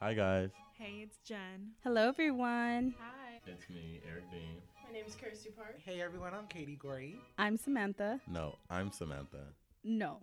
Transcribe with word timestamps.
Hi 0.00 0.14
guys. 0.14 0.50
Hey, 0.78 1.00
it's 1.02 1.18
Jen. 1.24 1.72
Hello, 1.82 2.06
everyone. 2.06 2.94
Hi. 3.00 3.40
It's 3.48 3.68
me, 3.68 4.00
Eric 4.08 4.30
Dean. 4.30 4.62
My 4.86 4.92
name 4.92 5.04
is 5.04 5.16
Kirstie 5.16 5.56
Park. 5.56 5.80
Hey 5.84 6.00
everyone, 6.00 6.32
I'm 6.34 6.46
Katie 6.46 6.78
Goree. 6.80 7.16
I'm 7.36 7.56
Samantha. 7.56 8.20
No, 8.28 8.54
I'm 8.70 8.92
Samantha. 8.92 9.48
No, 9.82 10.18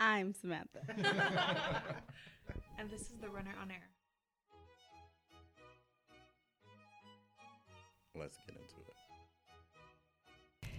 I'm 0.00 0.34
Samantha. 0.34 0.80
And 2.78 2.90
this 2.90 3.02
is 3.02 3.18
the 3.20 3.28
Runner 3.28 3.54
on 3.62 3.70
Air. 3.70 3.88
Let's 8.18 8.36
get 8.38 8.56
into 8.56 8.80
it. 8.80 10.70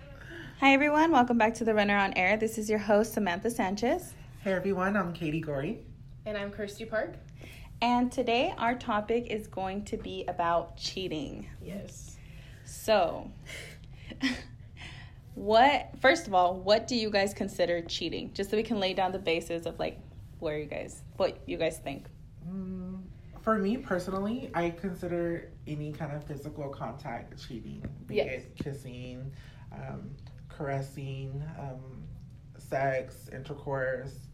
Hi, 0.59 0.73
everyone. 0.73 1.11
Welcome 1.11 1.38
back 1.38 1.54
to 1.55 1.63
the 1.63 1.73
Runner 1.73 1.95
on 1.95 2.13
Air. 2.15 2.36
This 2.36 2.57
is 2.57 2.70
your 2.70 2.79
host, 2.79 3.13
Samantha 3.13 3.49
Sanchez. 3.49 4.13
Hey 4.43 4.52
everyone, 4.52 4.97
I'm 4.97 5.13
Katie 5.13 5.41
Goree. 5.41 5.77
And 6.25 6.36
I'm 6.38 6.52
Kirstie 6.52 6.89
Park. 6.89 7.15
And 7.82 8.11
today, 8.11 8.54
our 8.57 8.75
topic 8.75 9.27
is 9.32 9.48
going 9.48 9.86
to 9.86 9.98
be 9.98 10.23
about 10.27 10.77
cheating. 10.77 11.48
Yes. 11.63 12.17
So, 12.63 13.31
what, 15.35 15.90
first 15.99 16.27
of 16.27 16.34
all, 16.35 16.55
what 16.59 16.88
do 16.88 16.95
you 16.95 17.09
guys 17.09 17.34
consider 17.34 17.81
cheating? 17.81 18.31
Just 18.34 18.52
so 18.52 18.57
we 18.57 18.63
can 18.63 18.80
lay 18.80 18.94
down 18.94 19.12
the 19.12 19.20
basis 19.20 19.66
of 19.66 19.80
like 19.80 19.99
where 20.40 20.59
you 20.59 20.66
guys, 20.66 21.02
what 21.17 21.40
you 21.48 21.57
guys 21.57 21.80
think. 21.80 22.05
Mm, 22.48 23.02
for 23.41 23.57
me 23.57 23.77
personally, 23.77 24.52
I 24.54 24.70
consider 24.70 25.49
any 25.66 25.91
kind 25.91 26.12
of 26.12 26.23
physical 26.23 26.70
contact 26.70 27.41
cheating, 27.48 27.84
be 28.05 28.16
Yes. 28.18 28.43
it 28.43 28.55
kissing, 28.63 29.32
um, 29.71 30.12
caressing, 30.49 31.43
um, 31.57 32.04
sex, 32.57 33.27
intercourse, 33.34 34.27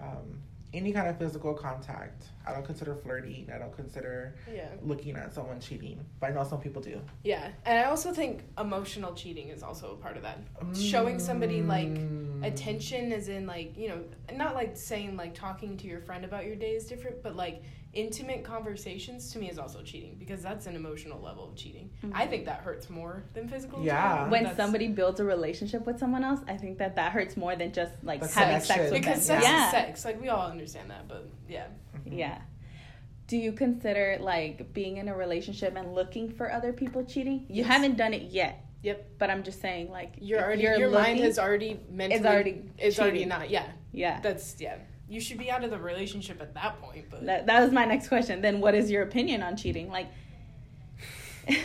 um, 0.00 0.40
any 0.72 0.92
kind 0.92 1.08
of 1.08 1.18
physical 1.18 1.52
contact. 1.54 2.24
I 2.46 2.52
don't 2.52 2.64
consider 2.64 2.94
flirting. 2.94 3.48
I 3.52 3.58
don't 3.58 3.74
consider 3.74 4.34
Yeah. 4.52 4.68
looking 4.82 5.16
at 5.16 5.32
someone 5.34 5.60
cheating, 5.60 6.04
but 6.20 6.30
I 6.30 6.32
know 6.34 6.44
some 6.44 6.60
people 6.60 6.80
do. 6.80 7.00
Yeah. 7.24 7.50
And 7.66 7.78
I 7.78 7.84
also 7.84 8.12
think 8.12 8.44
emotional 8.58 9.14
cheating 9.14 9.48
is 9.48 9.62
also 9.62 9.92
a 9.92 9.96
part 9.96 10.16
of 10.16 10.22
that. 10.22 10.38
Showing 10.76 11.18
somebody 11.18 11.62
like 11.62 11.88
Mm. 11.88 12.46
attention 12.46 13.12
as 13.12 13.28
in 13.28 13.46
like, 13.46 13.76
you 13.76 13.88
know, 13.88 14.04
not 14.36 14.54
like 14.54 14.76
saying 14.76 15.16
like 15.16 15.34
talking 15.34 15.76
to 15.78 15.86
your 15.86 16.00
friend 16.00 16.24
about 16.24 16.46
your 16.46 16.56
day 16.56 16.74
is 16.74 16.86
different, 16.86 17.22
but 17.22 17.34
like 17.36 17.62
intimate 17.92 18.44
conversations 18.44 19.32
to 19.32 19.38
me 19.38 19.50
is 19.50 19.58
also 19.58 19.82
cheating 19.82 20.14
because 20.18 20.42
that's 20.42 20.66
an 20.66 20.76
emotional 20.76 21.20
level 21.20 21.48
of 21.48 21.56
cheating. 21.56 21.90
I 22.02 22.06
mm-hmm. 22.06 22.30
think 22.30 22.44
that 22.44 22.60
hurts 22.60 22.88
more 22.88 23.24
than 23.34 23.48
physical 23.48 23.82
Yeah. 23.82 24.16
cheating. 24.16 24.30
When 24.30 24.42
That's- 24.44 24.56
somebody 24.56 24.88
builds 24.88 25.18
a 25.18 25.24
relationship 25.24 25.86
with 25.86 25.98
someone 25.98 26.22
else, 26.22 26.40
I 26.46 26.56
think 26.56 26.78
that 26.78 26.94
that 26.96 27.12
hurts 27.12 27.36
more 27.36 27.56
than 27.56 27.72
just 27.72 27.92
like 28.04 28.20
The 28.20 28.28
having 28.28 28.60
sex 28.60 28.66
connection. 28.68 28.92
with 28.92 29.02
because 29.02 29.26
them. 29.26 29.40
sex 29.40 29.44
yeah. 29.44 29.66
is 29.66 29.70
sex. 29.72 30.04
Like 30.04 30.20
we 30.20 30.28
all 30.28 30.48
understand 30.48 30.90
that, 30.90 31.08
but 31.08 31.28
yeah. 31.48 31.66
Mm-hmm. 31.96 32.18
Yeah. 32.18 32.38
Do 33.26 33.36
you 33.36 33.52
consider 33.52 34.18
like 34.20 34.72
being 34.72 34.98
in 34.98 35.08
a 35.08 35.16
relationship 35.16 35.74
and 35.76 35.92
looking 35.94 36.30
for 36.30 36.52
other 36.52 36.72
people 36.72 37.04
cheating? 37.04 37.46
You 37.48 37.62
Yes. 37.62 37.66
haven't 37.66 37.96
done 37.96 38.14
it 38.14 38.30
yet, 38.30 38.64
Yep. 38.82 39.18
but 39.18 39.30
I'm 39.30 39.42
just 39.42 39.60
saying 39.60 39.90
like 39.90 40.14
You're 40.20 40.40
already 40.40 40.62
you're 40.62 40.78
your 40.78 40.90
mind 40.90 41.18
has 41.20 41.40
already 41.40 41.80
mentally 41.90 42.24
already 42.24 42.62
it's 42.78 43.00
already 43.00 43.24
not 43.24 43.50
yeah. 43.50 43.66
yeah. 43.92 44.20
That's 44.20 44.60
yeah. 44.60 44.76
You 45.10 45.20
should 45.20 45.38
be 45.38 45.50
out 45.50 45.64
of 45.64 45.70
the 45.70 45.78
relationship 45.78 46.40
at 46.40 46.54
that 46.54 46.80
point, 46.80 47.06
but 47.10 47.26
That 47.26 47.46
that 47.46 47.60
was 47.60 47.72
my 47.72 47.84
next 47.84 48.08
question. 48.08 48.40
Then 48.40 48.60
what 48.60 48.74
is 48.74 48.90
your 48.90 49.02
opinion 49.02 49.42
on 49.42 49.56
cheating? 49.56 49.90
Like 49.90 50.06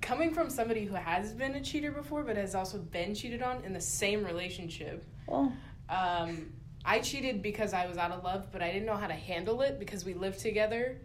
coming 0.00 0.32
from 0.32 0.50
somebody 0.50 0.84
who 0.84 0.94
has 0.94 1.32
been 1.32 1.54
a 1.54 1.60
cheater 1.60 1.90
before 1.90 2.22
but 2.22 2.36
has 2.36 2.54
also 2.54 2.78
been 2.78 3.14
cheated 3.14 3.42
on 3.42 3.64
in 3.64 3.72
the 3.72 3.80
same 3.80 4.24
relationship 4.24 5.04
well, 5.26 5.52
um, 5.88 6.52
i 6.84 6.98
cheated 6.98 7.40
because 7.40 7.72
i 7.72 7.86
was 7.86 7.96
out 7.96 8.10
of 8.10 8.22
love 8.24 8.46
but 8.52 8.60
i 8.62 8.70
didn't 8.70 8.84
know 8.84 8.96
how 8.96 9.06
to 9.06 9.14
handle 9.14 9.62
it 9.62 9.78
because 9.78 10.04
we 10.04 10.12
lived 10.14 10.38
together 10.40 10.98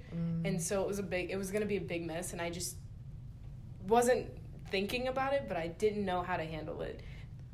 and 0.45 0.61
so 0.61 0.81
it 0.81 0.87
was 0.87 0.99
a 0.99 1.03
big 1.03 1.29
it 1.29 1.37
was 1.37 1.51
going 1.51 1.61
to 1.61 1.67
be 1.67 1.77
a 1.77 1.81
big 1.81 2.05
mess 2.05 2.33
and 2.33 2.41
i 2.41 2.49
just 2.49 2.75
wasn't 3.87 4.27
thinking 4.71 5.07
about 5.07 5.31
it 5.33 5.45
but 5.47 5.55
i 5.55 5.67
didn't 5.67 6.03
know 6.03 6.21
how 6.21 6.35
to 6.35 6.43
handle 6.43 6.81
it 6.81 7.01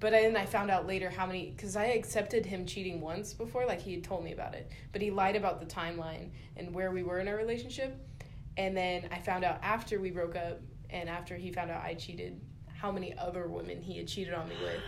but 0.04 0.12
then 0.12 0.36
i 0.36 0.46
found 0.46 0.70
out 0.70 0.86
later 0.86 1.10
how 1.10 1.26
many 1.26 1.54
because 1.56 1.78
i 1.78 1.86
accepted 1.86 2.46
him 2.46 2.66
cheating 2.66 3.00
once 3.00 3.34
before 3.34 3.66
like 3.66 3.82
he 3.82 3.94
had 3.94 4.04
told 4.04 4.22
me 4.22 4.34
about 4.34 4.54
it. 4.54 4.70
But 4.92 5.02
he 5.02 5.10
lied 5.10 5.38
about 5.38 5.62
the 5.62 5.66
timeline 5.66 6.32
and 6.58 6.74
where 6.76 6.92
we 6.92 7.04
were 7.04 7.20
in 7.20 7.28
our 7.30 7.38
relationship. 7.38 7.98
And 8.58 8.76
then 8.76 9.08
i 9.12 9.20
found 9.20 9.46
out 9.46 9.60
after 9.64 10.02
we 10.02 10.12
broke 10.12 10.36
up 10.36 10.60
and 10.90 11.08
after 11.08 11.38
he 11.38 11.54
found 11.54 11.72
out 11.72 11.82
i 11.84 11.94
cheated 11.94 12.40
how 12.76 12.92
many 12.92 13.18
other 13.18 13.48
women 13.48 13.82
he 13.82 13.98
had 13.98 14.08
cheated 14.10 14.34
on 14.34 14.50
me 14.50 14.56
with. 14.62 14.82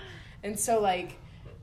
And 0.44 0.60
so 0.60 0.82
like 0.82 1.18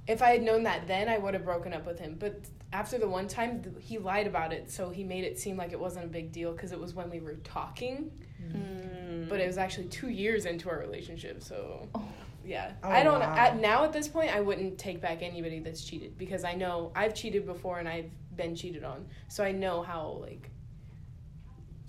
if 0.08 0.22
i 0.22 0.30
had 0.30 0.42
known 0.42 0.62
that 0.62 0.88
then 0.88 1.10
i 1.10 1.19
would 1.19 1.34
have 1.34 1.44
broken 1.44 1.74
up 1.74 1.84
with 1.86 1.98
him. 1.98 2.16
But 2.19 2.40
after 2.72 2.96
the 2.96 3.06
one 3.06 3.28
time 3.28 3.62
he 3.78 3.98
lied 3.98 4.26
about 4.26 4.54
it 4.54 4.70
so 4.70 4.88
he 4.88 5.04
made 5.04 5.24
it 5.24 5.38
seem 5.38 5.58
like 5.58 5.72
it 5.72 5.78
wasn't 5.78 6.06
a 6.06 6.08
big 6.08 6.32
deal 6.32 6.52
because 6.52 6.72
it 6.72 6.80
was 6.80 6.94
when 6.94 7.10
we 7.10 7.20
were 7.20 7.36
talking. 7.44 8.10
Mm, 8.42 9.28
but 9.28 9.40
it 9.40 9.46
was 9.46 9.58
actually 9.58 9.88
two 9.88 10.08
years 10.08 10.46
into 10.46 10.70
our 10.70 10.78
relationship 10.78 11.42
so 11.42 11.86
Oh. 11.94 12.02
Yeah 12.44 12.72
Oh, 12.82 12.91
i 12.91 13.03
don't 13.03 13.20
wow. 13.20 13.34
at 13.36 13.60
now 13.60 13.84
at 13.84 13.92
this 13.92 14.08
point 14.08 14.34
i 14.34 14.41
wouldn't 14.41 14.78
take 14.78 15.00
back 15.00 15.22
anybody 15.22 15.60
that's 15.60 15.84
cheated 15.84 16.16
because 16.19 16.44
i 16.44 16.54
know 16.54 16.91
i've 16.94 17.14
cheated 17.14 17.47
before 17.47 17.78
and 17.78 17.88
i've 17.88 18.10
been 18.36 18.54
cheated 18.56 18.84
on 18.84 19.06
so 19.28 19.44
i 19.44 19.53
know 19.53 19.82
how 19.82 20.19
like 20.20 20.50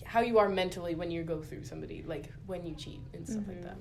how 0.05 0.19
you 0.21 0.37
are 0.37 0.49
mentally 0.49 0.93
when 0.95 1.09
you 1.09 1.23
go 1.23 1.41
through 1.41 1.63
somebody 1.63 2.03
like 2.05 2.31
when 2.45 2.65
you 2.65 2.75
cheat 2.75 2.99
and 3.13 3.27
stuff 3.27 3.43
like 3.47 3.57
Mhm. 3.61 3.63
that 3.63 3.77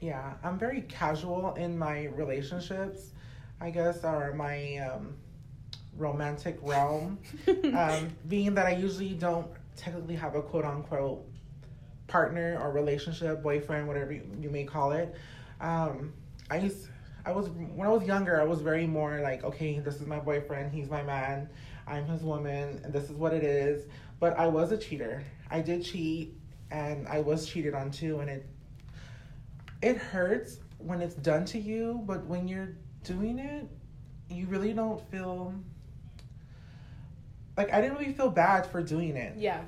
Yeah, 0.00 0.34
I'm 0.44 0.58
very 0.58 0.82
casual 0.82 1.54
in 1.54 1.78
my 1.78 2.06
relationships, 2.08 3.12
I 3.60 3.70
guess, 3.70 4.04
or 4.04 4.34
my 4.34 4.76
um, 4.78 5.14
romantic 5.96 6.58
realm. 6.60 7.18
um, 7.74 8.10
being 8.28 8.54
that 8.54 8.66
I 8.66 8.72
usually 8.76 9.14
don't 9.14 9.46
technically 9.76 10.16
have 10.16 10.34
a 10.34 10.42
quote 10.42 10.66
unquote 10.66 11.24
partner 12.06 12.58
or 12.60 12.70
relationship, 12.70 13.42
boyfriend, 13.42 13.88
whatever 13.88 14.12
you, 14.12 14.22
you 14.40 14.50
may 14.50 14.64
call 14.64 14.92
it. 14.92 15.14
Um, 15.60 16.12
I 16.50 16.58
used, 16.58 16.88
I 17.24 17.32
was 17.32 17.48
when 17.48 17.86
I 17.86 17.90
was 17.90 18.06
younger, 18.06 18.40
I 18.40 18.44
was 18.44 18.60
very 18.60 18.86
more 18.86 19.20
like, 19.20 19.44
okay, 19.44 19.78
this 19.78 19.96
is 20.00 20.06
my 20.06 20.18
boyfriend, 20.18 20.72
he's 20.72 20.90
my 20.90 21.02
man, 21.02 21.48
I'm 21.86 22.04
his 22.06 22.22
woman, 22.22 22.80
and 22.84 22.92
this 22.92 23.04
is 23.10 23.16
what 23.16 23.32
it 23.32 23.42
is. 23.44 23.86
But 24.20 24.38
I 24.38 24.46
was 24.46 24.72
a 24.72 24.78
cheater. 24.78 25.22
I 25.50 25.60
did 25.60 25.84
cheat, 25.84 26.34
and 26.70 27.06
I 27.08 27.20
was 27.20 27.46
cheated 27.46 27.74
on 27.74 27.90
too, 27.90 28.20
and 28.20 28.28
it 28.30 28.46
it 29.82 29.96
hurts 29.98 30.58
when 30.78 31.00
it's 31.00 31.14
done 31.14 31.44
to 31.46 31.58
you, 31.58 32.02
but 32.06 32.24
when 32.26 32.46
you're 32.48 32.76
doing 33.04 33.38
it, 33.38 33.66
you 34.30 34.46
really 34.46 34.72
don't 34.72 35.00
feel 35.10 35.54
like 37.56 37.72
I 37.72 37.80
didn't 37.80 37.98
really 37.98 38.12
feel 38.12 38.30
bad 38.30 38.66
for 38.66 38.82
doing 38.82 39.16
it. 39.16 39.36
yeah 39.38 39.62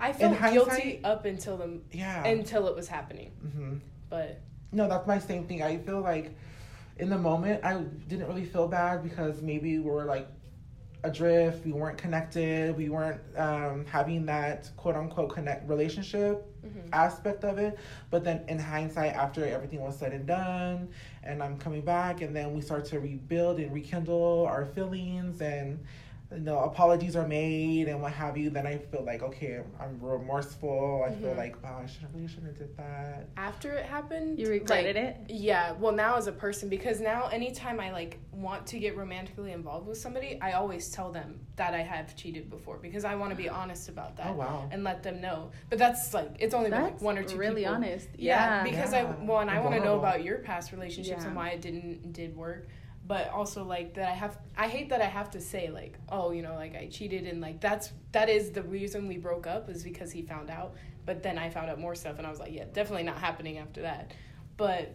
i 0.00 0.12
felt 0.12 0.38
guilty 0.52 1.00
up 1.04 1.24
until 1.24 1.56
the 1.56 1.80
Yeah. 1.92 2.24
until 2.26 2.66
it 2.68 2.74
was 2.74 2.88
happening 2.88 3.30
hmm 3.52 3.76
but 4.10 4.40
No, 4.74 4.88
that's 4.88 5.06
my 5.06 5.18
same 5.20 5.46
thing. 5.46 5.62
I 5.62 5.78
feel 5.78 6.00
like 6.00 6.36
in 6.98 7.08
the 7.08 7.18
moment 7.18 7.64
I 7.64 7.74
didn't 8.08 8.26
really 8.26 8.44
feel 8.44 8.66
bad 8.66 9.02
because 9.04 9.40
maybe 9.40 9.78
we 9.78 9.88
were 9.88 10.04
like 10.04 10.28
adrift, 11.04 11.64
we 11.64 11.72
weren't 11.72 11.98
connected, 11.98 12.76
we 12.76 12.88
weren't 12.88 13.20
um, 13.36 13.84
having 13.86 14.26
that 14.26 14.70
quote 14.76 14.96
unquote 14.96 15.30
connect 15.30 15.68
relationship 15.68 16.50
Mhm. 16.64 16.88
aspect 16.92 17.44
of 17.44 17.58
it. 17.58 17.78
But 18.10 18.24
then 18.24 18.42
in 18.48 18.58
hindsight, 18.58 19.12
after 19.14 19.44
everything 19.44 19.80
was 19.80 19.96
said 19.98 20.12
and 20.12 20.26
done, 20.26 20.88
and 21.22 21.42
I'm 21.42 21.56
coming 21.58 21.82
back, 21.82 22.22
and 22.22 22.34
then 22.34 22.52
we 22.54 22.60
start 22.62 22.84
to 22.86 22.98
rebuild 23.00 23.58
and 23.60 23.72
rekindle 23.72 24.46
our 24.46 24.66
feelings 24.66 25.40
and. 25.40 25.78
You 26.32 26.40
know, 26.40 26.58
apologies 26.60 27.14
are 27.16 27.28
made 27.28 27.86
and 27.86 28.02
what 28.02 28.12
have 28.12 28.36
you. 28.36 28.50
Then 28.50 28.66
I 28.66 28.78
feel 28.78 29.04
like 29.04 29.22
okay, 29.22 29.60
I'm 29.78 30.00
remorseful. 30.00 31.04
I 31.06 31.12
feel 31.14 31.30
Mhm. 31.30 31.36
like 31.36 31.62
wow, 31.62 31.80
I 31.82 31.86
should 31.86 32.02
have 32.02 32.14
really 32.14 32.26
shouldn't 32.26 32.46
have 32.46 32.58
did 32.58 32.76
that. 32.76 33.28
after 33.36 33.74
it 33.74 33.86
happened 33.86 34.38
you 34.38 34.48
regretted 34.48 34.96
like, 34.96 35.04
it? 35.04 35.16
Yeah, 35.30 35.72
well, 35.72 35.92
now 35.92 36.16
as 36.16 36.26
a 36.26 36.32
person, 36.32 36.68
because 36.68 37.00
now 37.00 37.28
anytime 37.28 37.78
I 37.78 37.92
like 37.92 38.18
want 38.32 38.66
to 38.68 38.78
get 38.80 38.96
romantically 38.96 39.52
involved 39.52 39.86
with 39.86 39.98
somebody, 39.98 40.38
I 40.40 40.52
always 40.52 40.90
tell 40.90 41.12
them 41.12 41.38
that 41.56 41.72
I 41.74 41.82
have 41.82 42.16
cheated 42.16 42.50
before 42.50 42.78
because 42.78 43.04
I 43.04 43.14
want 43.14 43.30
to 43.30 43.36
be 43.36 43.48
honest 43.60 43.88
about 43.88 44.16
that 44.16 44.30
Oh 44.30 44.32
wow. 44.32 44.68
and 44.72 44.82
let 44.82 45.02
them 45.04 45.20
know. 45.20 45.50
But 45.70 45.78
that's 45.78 46.12
like 46.14 46.30
it's 46.40 46.54
only 46.54 46.70
been 46.70 46.82
like 46.82 47.00
one 47.00 47.16
or 47.16 47.22
two 47.22 47.38
really 47.38 47.60
people. 47.62 47.74
honest. 47.76 48.08
Yeah, 48.16 48.64
Yeah. 48.64 48.70
because 48.70 48.92
Yeah, 48.92 49.00
I 49.20 49.24
well, 49.24 49.38
and 49.40 49.50
I 49.50 49.60
want 49.60 49.74
to 49.74 49.80
know 49.80 49.98
about 49.98 50.24
your 50.24 50.38
past 50.38 50.72
relationships 50.72 51.24
and 51.24 51.36
why 51.36 51.50
it 51.50 51.60
didn't 51.60 52.12
did 52.12 52.34
work. 52.36 52.66
But 53.06 53.30
also 53.30 53.64
like 53.64 53.94
that 53.94 54.08
I 54.08 54.14
have 54.14 54.38
I 54.56 54.68
hate 54.68 54.88
that 54.88 55.02
I 55.02 55.06
have 55.06 55.30
to 55.32 55.40
say 55.40 55.68
like 55.68 55.98
oh 56.08 56.30
you 56.30 56.42
know 56.42 56.54
like 56.54 56.74
I 56.74 56.88
cheated 56.90 57.26
and 57.26 57.40
like 57.40 57.60
that's 57.60 57.92
that 58.12 58.28
is 58.30 58.50
the 58.50 58.62
reason 58.62 59.08
we 59.08 59.18
broke 59.18 59.46
up 59.46 59.68
is 59.68 59.82
because 59.82 60.10
he 60.10 60.22
found 60.22 60.50
out. 60.50 60.74
But 61.06 61.22
then 61.22 61.36
I 61.38 61.50
found 61.50 61.68
out 61.68 61.78
more 61.78 61.94
stuff 61.94 62.16
and 62.18 62.26
I 62.26 62.30
was 62.30 62.38
like 62.40 62.52
yeah 62.52 62.64
definitely 62.72 63.04
not 63.04 63.18
happening 63.18 63.58
after 63.58 63.82
that. 63.82 64.12
But 64.56 64.94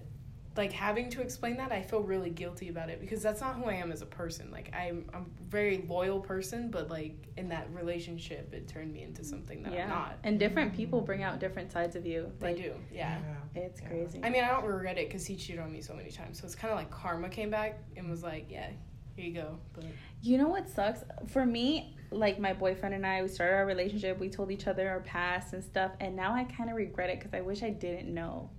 like 0.58 0.74
having 0.74 1.10
to 1.12 1.22
explain 1.22 1.58
that 1.58 1.72
I 1.72 1.82
feel 1.82 2.02
really 2.02 2.32
guilty 2.32 2.70
about 2.70 2.90
it 2.90 3.00
because 3.00 3.22
that's 3.22 3.40
not 3.40 3.56
who 3.56 3.66
I 3.66 3.76
am 3.76 3.92
as 3.92 4.02
a 4.02 4.06
person. 4.06 4.52
Like 4.52 4.74
I'm 4.76 5.06
I'm 5.14 5.22
a 5.40 5.44
very 5.50 5.86
loyal 5.88 6.20
person, 6.20 6.70
but 6.70 6.90
like 6.90 7.28
in 7.38 7.50
that 7.50 7.68
relationship 7.74 8.54
it 8.54 8.68
turned 8.68 8.92
me 8.92 9.04
into 9.04 9.24
something 9.24 9.64
that 9.64 9.74
yeah. 9.74 9.84
I'm 9.84 9.90
not. 9.90 10.18
And 10.24 10.40
different 10.40 10.74
people 10.74 11.02
bring 11.02 11.24
out 11.24 11.40
different 11.40 11.72
sides 11.72 11.96
of 11.96 12.06
you. 12.06 12.32
They 12.40 12.48
Like, 12.48 12.58
do, 12.58 12.74
yeah. 12.92 13.20
It's 13.56 13.80
Yeah. 13.82 13.88
crazy. 13.88 14.20
I 14.24 14.30
mean, 14.30 14.44
I 14.44 14.48
don't 14.50 14.66
regret 14.66 14.98
it 14.98 15.08
because 15.08 15.26
he 15.26 15.36
cheated 15.36 15.62
on 15.62 15.72
me 15.72 15.82
so 15.82 15.94
many 15.94 16.10
times. 16.10 16.40
So 16.40 16.46
it's 16.46 16.56
kind 16.56 16.72
of 16.72 16.78
like 16.78 16.90
karma 16.92 17.30
came 17.30 17.50
back 17.52 17.80
and 17.96 18.10
was 18.10 18.24
like, 18.24 18.48
yeah, 18.50 18.70
here 19.16 19.26
you 19.26 19.34
go. 19.34 19.58
But 19.74 19.86
You 20.22 20.38
know 20.38 20.50
what 20.50 20.68
sucks? 20.70 21.04
For 21.28 21.46
me, 21.46 21.96
like 22.12 22.40
my 22.40 22.54
boyfriend 22.54 22.96
and 22.96 23.06
I, 23.06 23.22
we 23.22 23.28
started 23.28 23.54
our 23.56 23.66
relationship. 23.66 24.20
We 24.20 24.30
told 24.30 24.52
each 24.52 24.68
other 24.68 24.90
our 24.90 25.00
past 25.02 25.54
and 25.54 25.64
stuff, 25.64 25.92
and 26.00 26.16
now 26.16 26.34
I 26.34 26.44
kind 26.46 26.70
of 26.70 26.76
regret 26.76 27.10
it 27.12 27.20
because 27.20 27.34
I 27.34 27.42
wish 27.42 27.62
I 27.64 27.70
didn't 27.70 28.12
know 28.14 28.50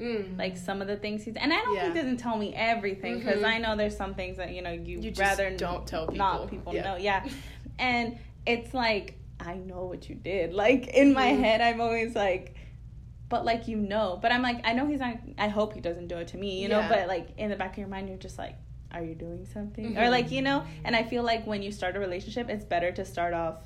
Mm. 0.00 0.38
like 0.38 0.56
some 0.56 0.80
of 0.80 0.88
the 0.88 0.96
things 0.96 1.24
he's. 1.24 1.36
And 1.36 1.52
I 1.52 1.56
don't 1.56 1.74
Yeah. 1.74 1.82
think 1.82 1.94
he 1.96 2.00
doesn't 2.00 2.16
tell 2.16 2.36
me 2.38 2.54
everything 2.54 3.18
because 3.18 3.42
Mhm. 3.42 3.46
I 3.48 3.58
know 3.58 3.76
there's 3.76 3.96
some 3.96 4.14
things 4.14 4.38
that 4.38 4.54
you 4.54 4.62
know 4.62 4.70
you, 4.72 4.98
You 4.98 5.10
just 5.10 5.20
rather 5.20 5.50
don't 5.56 5.86
tell 5.86 6.06
not 6.06 6.48
people. 6.48 6.48
people 6.48 6.74
Yeah. 6.74 6.82
know. 6.82 6.96
Yeah, 6.96 7.24
and 7.78 8.18
it's 8.46 8.72
like 8.74 9.16
I 9.38 9.54
know 9.54 9.84
what 9.86 10.08
you 10.08 10.14
did. 10.14 10.52
Like 10.54 10.88
in 10.88 11.12
my 11.12 11.32
Mhm. 11.32 11.38
head, 11.40 11.60
I'm 11.60 11.80
always 11.80 12.14
like. 12.14 12.54
But 13.28 13.44
like 13.44 13.68
you 13.68 13.76
know, 13.76 14.18
but 14.20 14.32
I'm 14.32 14.42
like 14.42 14.60
I 14.66 14.72
know 14.72 14.86
he's 14.86 14.98
not. 15.00 15.16
I 15.38 15.48
hope 15.48 15.74
he 15.74 15.80
doesn't 15.80 16.08
do 16.08 16.16
it 16.16 16.28
to 16.28 16.36
me, 16.36 16.60
you 16.62 16.68
know. 16.68 16.80
Yeah. 16.80 16.88
But 16.88 17.06
like 17.08 17.28
in 17.38 17.48
the 17.50 17.56
back 17.56 17.72
of 17.72 17.78
your 17.78 17.86
mind, 17.88 18.08
you're 18.08 18.18
just 18.18 18.38
like, 18.38 18.56
are 18.92 19.02
you 19.04 19.14
doing 19.14 19.46
something? 19.46 19.96
Or 19.96 20.02
Mhm. 20.06 20.10
like 20.10 20.30
you 20.32 20.42
know. 20.42 20.64
And 20.84 20.96
I 20.96 21.04
feel 21.04 21.22
like 21.22 21.46
when 21.46 21.62
you 21.62 21.70
start 21.72 21.94
a 21.94 22.00
relationship, 22.00 22.50
it's 22.50 22.64
better 22.64 22.90
to 22.92 23.04
start 23.04 23.32
off 23.34 23.56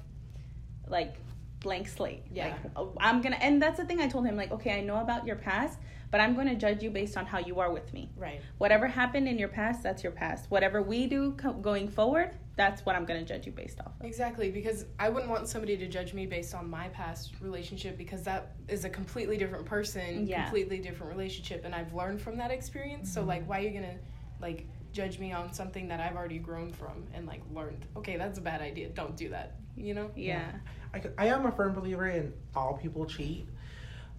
like 0.88 1.14
blank 1.60 1.88
slate. 1.88 2.24
Yeah. 2.30 2.48
Like, 2.48 2.56
oh, 2.76 2.92
I'm 2.98 3.22
gonna, 3.22 3.36
and 3.40 3.60
that's 3.62 3.78
the 3.78 3.86
thing 3.86 4.00
I 4.00 4.06
told 4.08 4.26
him. 4.26 4.36
Like, 4.36 4.52
okay, 4.52 4.76
I 4.76 4.82
know 4.82 4.96
about 5.00 5.26
your 5.26 5.36
past, 5.36 5.78
but 6.14 6.20
I'm 6.20 6.36
gonna 6.36 6.54
judge 6.54 6.80
you 6.80 6.90
based 6.90 7.16
on 7.16 7.26
how 7.26 7.40
you 7.40 7.58
are 7.58 7.72
with 7.72 7.92
me. 7.92 8.08
Right. 8.16 8.40
Whatever 8.58 8.86
happened 8.86 9.26
in 9.26 9.36
your 9.36 9.48
past, 9.48 9.82
that's 9.82 10.04
your 10.04 10.12
past. 10.12 10.48
Whatever 10.48 10.80
we 10.80 11.08
do 11.08 11.32
co- 11.32 11.54
going 11.54 11.88
forward, 11.88 12.36
that's 12.54 12.86
what 12.86 12.94
I'm 12.94 13.04
gonna 13.04 13.24
judge 13.24 13.46
you 13.46 13.50
based 13.50 13.80
off 13.80 13.90
of. 13.98 14.06
Exactly, 14.06 14.52
because 14.52 14.84
I 15.00 15.08
wouldn't 15.08 15.28
want 15.28 15.48
somebody 15.48 15.76
to 15.76 15.88
judge 15.88 16.14
me 16.14 16.24
based 16.26 16.54
on 16.54 16.70
my 16.70 16.86
past 16.90 17.32
relationship 17.40 17.98
because 17.98 18.22
that 18.22 18.52
is 18.68 18.84
a 18.84 18.88
completely 18.90 19.36
different 19.36 19.66
person, 19.66 20.28
Yeah. 20.28 20.44
completely 20.44 20.78
different 20.78 21.10
relationship, 21.10 21.64
and 21.64 21.74
I've 21.74 21.92
learned 21.92 22.22
from 22.22 22.36
that 22.36 22.52
experience. 22.52 23.12
So 23.12 23.24
like, 23.24 23.40
mm-hmm. 23.40 23.48
why 23.48 23.58
are 23.58 23.62
you 23.62 23.70
gonna 23.72 23.98
like 24.40 24.68
judge 24.92 25.18
me 25.18 25.32
on 25.32 25.52
something 25.52 25.88
that 25.88 25.98
I've 25.98 26.14
already 26.14 26.38
grown 26.38 26.70
from 26.70 27.08
and 27.12 27.26
like 27.26 27.42
learned? 27.52 27.86
Okay, 27.96 28.16
that's 28.16 28.38
a 28.38 28.42
bad 28.42 28.62
idea. 28.62 28.88
Don't 28.90 29.16
do 29.16 29.30
that. 29.30 29.56
You 29.76 29.94
know? 29.94 30.12
Yeah. 30.14 30.52
I, 30.94 31.02
I 31.18 31.26
am 31.26 31.44
a 31.46 31.50
firm 31.50 31.74
believer 31.74 32.06
in 32.06 32.32
all 32.54 32.74
people 32.74 33.04
cheat, 33.04 33.48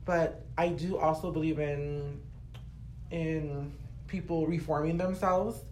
but 0.06 0.46
I 0.57 0.69
do 0.69 0.98
also 0.98 1.31
believe 1.31 1.60
in 1.60 2.22
in 3.12 3.74
people 4.07 4.48
reforming 4.48 4.98
themselves. 4.98 5.63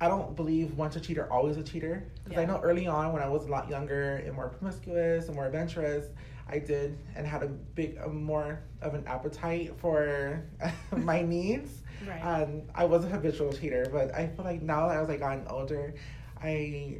I 0.00 0.08
don't 0.08 0.34
believe 0.34 0.76
once 0.78 0.96
a 0.96 1.00
cheater, 1.00 1.30
always 1.30 1.58
a 1.58 1.62
cheater. 1.62 2.04
Because 2.24 2.38
I 2.38 2.46
know 2.46 2.58
early 2.62 2.86
on, 2.86 3.12
when 3.12 3.22
I 3.22 3.28
was 3.28 3.44
a 3.44 3.48
lot 3.48 3.68
younger 3.68 4.16
and 4.16 4.34
more 4.34 4.48
promiscuous 4.48 5.26
and 5.26 5.34
more 5.34 5.46
adventurous, 5.46 6.06
I 6.48 6.58
did 6.58 6.98
and 7.16 7.26
had 7.26 7.42
a 7.42 7.48
big, 7.48 7.98
a 7.98 8.08
more 8.08 8.60
of 8.80 8.94
an 8.94 9.06
appetite 9.06 9.74
for 9.78 10.42
my 10.96 11.20
needs. 11.22 11.82
Right. 12.08 12.20
Um, 12.20 12.62
I 12.74 12.86
was 12.86 13.04
a 13.04 13.08
habitual 13.08 13.52
cheater, 13.52 13.86
but 13.92 14.14
I 14.14 14.28
feel 14.28 14.44
like 14.44 14.62
now 14.62 14.88
that 14.88 14.96
I 14.96 15.00
was 15.00 15.10
like 15.10 15.20
gotten 15.20 15.46
older, 15.48 15.94
I 16.42 16.98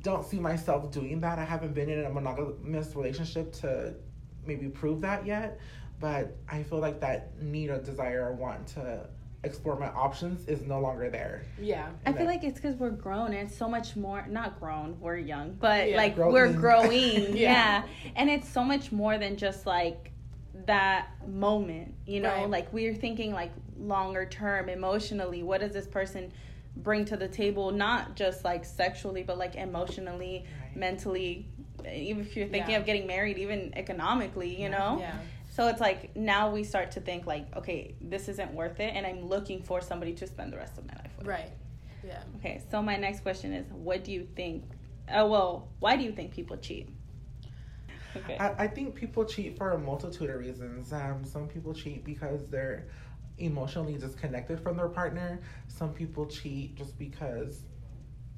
don't 0.00 0.24
see 0.24 0.38
myself 0.38 0.90
doing 0.90 1.20
that. 1.20 1.38
I 1.38 1.44
haven't 1.44 1.74
been 1.74 1.90
in 1.90 2.04
a 2.04 2.10
monogamous 2.10 2.96
relationship 2.96 3.52
to 3.54 3.94
maybe 4.46 4.68
prove 4.68 5.02
that 5.02 5.26
yet, 5.26 5.60
but 6.00 6.36
I 6.48 6.62
feel 6.62 6.78
like 6.78 7.00
that 7.00 7.40
need 7.42 7.70
or 7.70 7.78
desire 7.78 8.26
or 8.26 8.32
want 8.32 8.66
to 8.68 9.08
explore 9.44 9.78
my 9.78 9.88
options 9.88 10.46
is 10.48 10.62
no 10.62 10.80
longer 10.80 11.08
there. 11.10 11.42
yeah. 11.60 11.90
I 12.04 12.12
feel 12.12 12.20
that- 12.20 12.26
like 12.26 12.44
it's 12.44 12.60
because 12.60 12.74
we're 12.76 12.90
grown 12.90 13.28
and 13.28 13.46
it's 13.48 13.56
so 13.56 13.68
much 13.68 13.94
more, 13.96 14.26
not 14.28 14.58
grown, 14.58 14.98
we're 15.00 15.16
young, 15.16 15.52
but 15.60 15.90
Yeah. 15.90 15.96
like 15.96 16.16
Growing. 16.16 16.32
we're 16.32 16.52
growing. 16.52 16.90
Yeah. 17.36 17.36
yeah. 17.36 17.82
And 18.16 18.28
it's 18.28 18.48
so 18.48 18.64
much 18.64 18.90
more 18.90 19.16
than 19.16 19.36
just 19.36 19.64
like 19.64 20.10
that 20.66 21.08
moment, 21.28 21.94
you 22.04 22.20
know? 22.20 22.30
Right. 22.34 22.50
Like 22.50 22.72
we're 22.72 22.94
thinking 22.94 23.32
like 23.32 23.52
longer 23.78 24.26
term, 24.26 24.68
emotionally. 24.68 25.44
What 25.44 25.60
does 25.60 25.72
this 25.72 25.86
person 25.86 26.32
bring 26.76 27.04
to 27.06 27.16
the 27.16 27.28
table? 27.28 27.70
Not 27.70 28.16
just 28.16 28.44
like 28.44 28.64
sexually, 28.64 29.22
but 29.22 29.38
like 29.38 29.54
emotionally, 29.54 30.46
Right. 30.64 30.76
mentally. 30.76 31.46
Even 31.90 32.22
if 32.22 32.36
you're 32.36 32.48
thinking 32.48 32.72
Yeah. 32.72 32.78
of 32.80 32.86
getting 32.86 33.06
married, 33.06 33.38
even 33.38 33.72
economically, 33.76 34.60
you 34.60 34.68
know? 34.68 34.96
Yeah. 35.00 35.16
So 35.58 35.66
it's 35.66 35.80
like 35.80 36.14
now 36.14 36.52
we 36.52 36.62
start 36.62 36.92
to 36.92 37.00
think 37.00 37.26
like, 37.26 37.44
okay, 37.56 37.96
this 38.00 38.28
isn't 38.28 38.52
worth 38.52 38.78
it, 38.78 38.92
and 38.94 39.04
I'm 39.04 39.26
looking 39.26 39.60
for 39.60 39.80
somebody 39.80 40.12
to 40.12 40.24
spend 40.24 40.52
the 40.52 40.56
rest 40.56 40.78
of 40.78 40.86
my 40.86 40.94
life 40.94 41.10
with. 41.18 41.26
Right. 41.26 41.50
Yeah. 42.06 42.22
Okay, 42.36 42.62
so 42.70 42.80
my 42.80 42.94
next 42.94 43.22
question 43.22 43.52
is, 43.52 43.66
what 43.72 44.04
do 44.04 44.12
you 44.12 44.28
think? 44.36 44.62
Oh 45.12 45.26
well, 45.26 45.68
why 45.80 45.96
do 45.96 46.04
you 46.04 46.12
think 46.12 46.30
people 46.30 46.56
cheat? 46.58 46.88
Okay. 48.14 48.36
I, 48.38 48.50
I 48.50 48.66
think 48.68 48.94
people 48.94 49.24
cheat 49.24 49.58
for 49.58 49.72
a 49.72 49.78
multitude 49.78 50.30
of 50.30 50.38
reasons. 50.38 50.92
Um, 50.92 51.24
some 51.24 51.48
people 51.48 51.74
cheat 51.74 52.04
because 52.04 52.48
they're 52.48 52.86
emotionally 53.38 53.98
disconnected 53.98 54.60
from 54.60 54.76
their 54.76 54.88
partner. 54.88 55.40
Some 55.66 55.92
people 55.92 56.26
cheat 56.26 56.76
just 56.76 56.96
because 57.00 57.62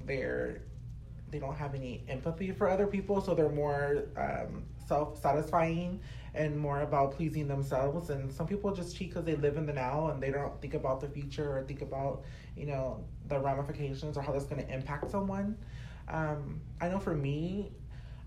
they're 0.05 0.63
they 1.29 1.37
don't 1.37 1.55
have 1.55 1.75
any 1.75 2.03
empathy 2.09 2.51
for 2.51 2.67
other 2.67 2.87
people, 2.87 3.21
so 3.21 3.35
they're 3.35 3.47
more 3.47 4.05
um, 4.17 4.63
self 4.87 5.21
satisfying 5.21 6.01
and 6.33 6.57
more 6.57 6.81
about 6.81 7.11
pleasing 7.11 7.47
themselves. 7.47 8.09
And 8.09 8.31
some 8.31 8.47
people 8.47 8.73
just 8.73 8.95
cheat 8.95 9.09
because 9.09 9.25
they 9.25 9.35
live 9.35 9.57
in 9.57 9.65
the 9.65 9.73
now 9.73 10.07
and 10.07 10.21
they 10.21 10.31
don't 10.31 10.59
think 10.61 10.73
about 10.73 11.01
the 11.01 11.07
future 11.07 11.57
or 11.57 11.63
think 11.63 11.81
about 11.81 12.23
you 12.55 12.65
know 12.65 13.03
the 13.27 13.39
ramifications 13.39 14.17
or 14.17 14.21
how 14.21 14.31
that's 14.31 14.45
going 14.45 14.65
to 14.65 14.73
impact 14.73 15.09
someone. 15.11 15.57
Um, 16.07 16.61
I 16.79 16.89
know 16.89 16.99
for 16.99 17.15
me, 17.15 17.71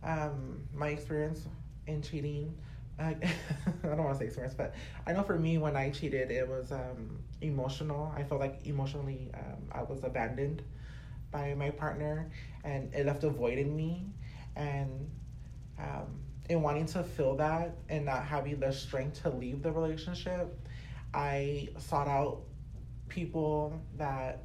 um, 0.03 0.62
my 0.75 0.89
experience 0.89 1.47
in 1.87 2.03
cheating. 2.03 2.55
I, 2.99 3.11
I 3.85 3.89
don't 3.89 3.99
want 3.99 4.15
to 4.15 4.19
say 4.19 4.27
experience, 4.27 4.55
but 4.55 4.75
I 5.06 5.12
know 5.12 5.23
for 5.23 5.39
me 5.39 5.59
when 5.59 5.77
I 5.77 5.91
cheated, 5.91 6.31
it 6.31 6.49
was 6.49 6.73
um, 6.73 7.19
emotional. 7.41 8.12
I 8.17 8.23
felt 8.23 8.41
like 8.41 8.67
emotionally 8.67 9.31
um, 9.35 9.62
I 9.73 9.83
was 9.83 10.05
abandoned 10.05 10.62
by 11.31 11.55
my 11.55 11.71
partner, 11.71 12.31
and 12.65 12.93
it 12.95 13.06
left 13.06 13.25
a 13.25 13.31
void 13.31 13.59
in 13.59 13.75
me. 13.77 14.06
And 14.56 15.11
um, 15.79 16.21
in 16.49 16.62
wanting 16.62 16.87
to 16.87 17.02
fill 17.02 17.37
that 17.37 17.76
and 17.88 18.05
not 18.05 18.25
having 18.25 18.61
the 18.61 18.73
strength 18.73 19.23
to 19.23 19.31
leave 19.31 19.62
the 19.62 19.73
relationship, 19.73 20.55
I 21.12 21.69
sought 21.79 22.08
out 22.08 22.43
people 23.08 23.81
that 23.96 24.43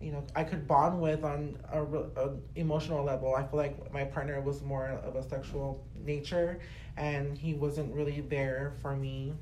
you 0.00 0.12
know 0.12 0.24
I 0.34 0.44
could 0.44 0.66
bond 0.66 1.00
with 1.00 1.24
on 1.24 1.58
a, 1.72 1.82
a 1.82 2.36
emotional 2.54 3.04
level. 3.04 3.34
I 3.34 3.42
feel 3.44 3.58
like 3.58 3.92
my 3.92 4.04
partner 4.04 4.40
was 4.40 4.62
more 4.62 4.86
of 4.88 5.16
a 5.16 5.22
sexual 5.28 5.84
nature, 6.04 6.60
and 6.96 7.36
he 7.36 7.54
wasn't 7.54 7.92
really 7.94 8.20
there 8.20 8.74
for 8.82 8.94
me 8.96 9.34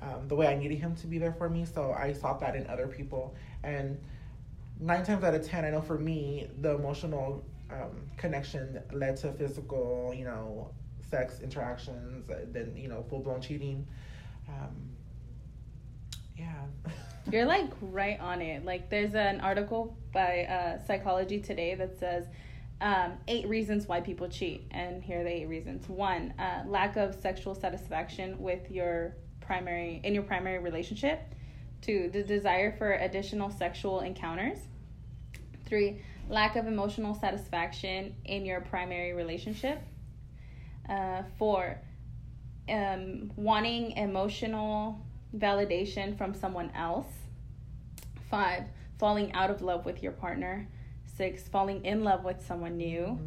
um, 0.00 0.28
the 0.28 0.34
way 0.34 0.46
I 0.46 0.56
needed 0.56 0.78
him 0.78 0.94
to 0.96 1.06
be 1.06 1.18
there 1.18 1.32
for 1.32 1.48
me. 1.48 1.64
So 1.64 1.92
I 1.92 2.12
sought 2.12 2.40
that 2.40 2.56
in 2.56 2.66
other 2.66 2.86
people, 2.86 3.34
and 3.62 3.98
nine 4.78 5.04
times 5.04 5.22
out 5.24 5.34
of 5.34 5.46
ten, 5.46 5.64
I 5.64 5.70
know 5.70 5.82
for 5.82 5.98
me 5.98 6.48
the 6.60 6.74
emotional 6.74 7.44
um, 7.70 8.08
connection 8.16 8.80
led 8.92 9.16
to 9.18 9.32
physical, 9.32 10.12
you 10.16 10.24
know, 10.24 10.70
sex 11.10 11.40
interactions, 11.40 12.28
then 12.52 12.74
you 12.76 12.88
know 12.88 13.04
full 13.08 13.20
blown 13.20 13.40
cheating. 13.40 13.86
Um, 14.48 14.90
yeah. 16.36 16.92
You're 17.30 17.44
like 17.44 17.70
right 17.80 18.18
on 18.20 18.40
it. 18.40 18.64
Like 18.64 18.90
there's 18.90 19.14
an 19.14 19.40
article 19.40 19.96
by 20.12 20.44
uh, 20.44 20.84
Psychology 20.86 21.40
Today 21.40 21.74
that 21.74 21.98
says 21.98 22.26
um, 22.80 23.12
eight 23.28 23.46
reasons 23.46 23.86
why 23.86 24.00
people 24.00 24.28
cheat, 24.28 24.66
and 24.70 25.02
here 25.02 25.20
are 25.20 25.24
the 25.24 25.30
eight 25.30 25.48
reasons. 25.48 25.88
One, 25.88 26.32
uh, 26.38 26.64
lack 26.66 26.96
of 26.96 27.14
sexual 27.14 27.54
satisfaction 27.54 28.40
with 28.40 28.70
your 28.70 29.14
primary 29.40 30.00
in 30.02 30.14
your 30.14 30.22
primary 30.22 30.58
relationship. 30.58 31.20
Two, 31.82 32.10
the 32.12 32.22
desire 32.22 32.76
for 32.76 32.92
additional 32.92 33.50
sexual 33.50 34.00
encounters. 34.00 34.58
Three, 35.66 36.02
lack 36.28 36.56
of 36.56 36.66
emotional 36.66 37.14
satisfaction 37.14 38.14
in 38.24 38.44
your 38.44 38.60
primary 38.60 39.12
relationship. 39.12 39.80
Uh, 40.90 41.22
four, 41.38 41.80
um, 42.68 43.30
wanting 43.36 43.92
emotional 43.92 45.00
validation 45.36 46.18
from 46.18 46.34
someone 46.34 46.70
else. 46.74 47.06
Five, 48.28 48.64
falling 48.98 49.32
out 49.32 49.50
of 49.50 49.62
love 49.62 49.84
with 49.84 50.02
your 50.02 50.12
partner. 50.12 50.68
Six, 51.16 51.48
falling 51.48 51.84
in 51.84 52.02
love 52.02 52.24
with 52.24 52.44
someone 52.44 52.76
new. 52.76 53.18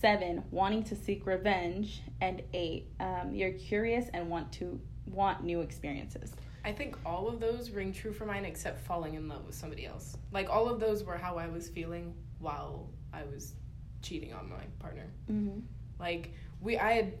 Seven, 0.00 0.42
wanting 0.50 0.82
to 0.84 0.96
seek 0.96 1.26
revenge. 1.26 2.02
And 2.20 2.42
eight, 2.54 2.88
um, 2.98 3.34
you're 3.34 3.52
curious 3.52 4.08
and 4.14 4.30
want 4.30 4.50
to 4.52 4.80
want 5.06 5.44
new 5.44 5.60
experiences. 5.60 6.32
I 6.64 6.72
think 6.72 6.96
all 7.04 7.28
of 7.28 7.40
those 7.40 7.70
ring 7.70 7.92
true 7.92 8.12
for 8.12 8.24
mine 8.24 8.44
except 8.44 8.80
falling 8.86 9.14
in 9.14 9.28
love 9.28 9.44
with 9.44 9.54
somebody 9.54 9.84
else. 9.86 10.16
Like 10.32 10.48
all 10.48 10.68
of 10.68 10.80
those 10.80 11.02
were 11.04 11.16
how 11.16 11.36
I 11.36 11.48
was 11.48 11.68
feeling 11.68 12.14
while 12.38 12.88
I 13.12 13.24
was 13.24 13.54
cheating 14.00 14.32
on 14.32 14.48
my 14.48 14.64
partner. 14.78 15.10
Mm-hmm. 15.30 15.60
Like 15.98 16.34
we 16.62 16.78
I 16.78 16.92
had 16.92 17.12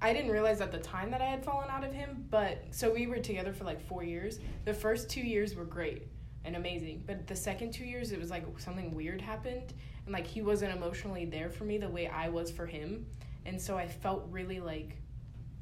I 0.00 0.12
didn't 0.12 0.30
realize 0.30 0.60
at 0.60 0.72
the 0.72 0.78
time 0.78 1.10
that 1.10 1.22
I 1.22 1.26
had 1.26 1.42
fallen 1.42 1.70
out 1.70 1.82
of 1.82 1.92
him, 1.92 2.26
but 2.30 2.62
so 2.70 2.92
we 2.92 3.06
were 3.06 3.18
together 3.18 3.52
for 3.52 3.64
like 3.64 3.80
4 3.80 4.04
years. 4.04 4.40
The 4.66 4.74
first 4.74 5.08
2 5.08 5.20
years 5.20 5.54
were 5.54 5.64
great 5.64 6.06
and 6.44 6.54
amazing, 6.54 7.02
but 7.06 7.26
the 7.26 7.34
second 7.34 7.72
2 7.72 7.84
years 7.84 8.12
it 8.12 8.20
was 8.20 8.30
like 8.30 8.44
something 8.58 8.94
weird 8.94 9.20
happened 9.20 9.72
and 10.04 10.12
like 10.12 10.26
he 10.26 10.42
wasn't 10.42 10.74
emotionally 10.76 11.24
there 11.24 11.48
for 11.50 11.64
me 11.64 11.78
the 11.78 11.88
way 11.88 12.08
I 12.08 12.28
was 12.28 12.50
for 12.50 12.66
him. 12.66 13.06
And 13.46 13.60
so 13.60 13.76
I 13.76 13.88
felt 13.88 14.26
really 14.30 14.60
like 14.60 14.96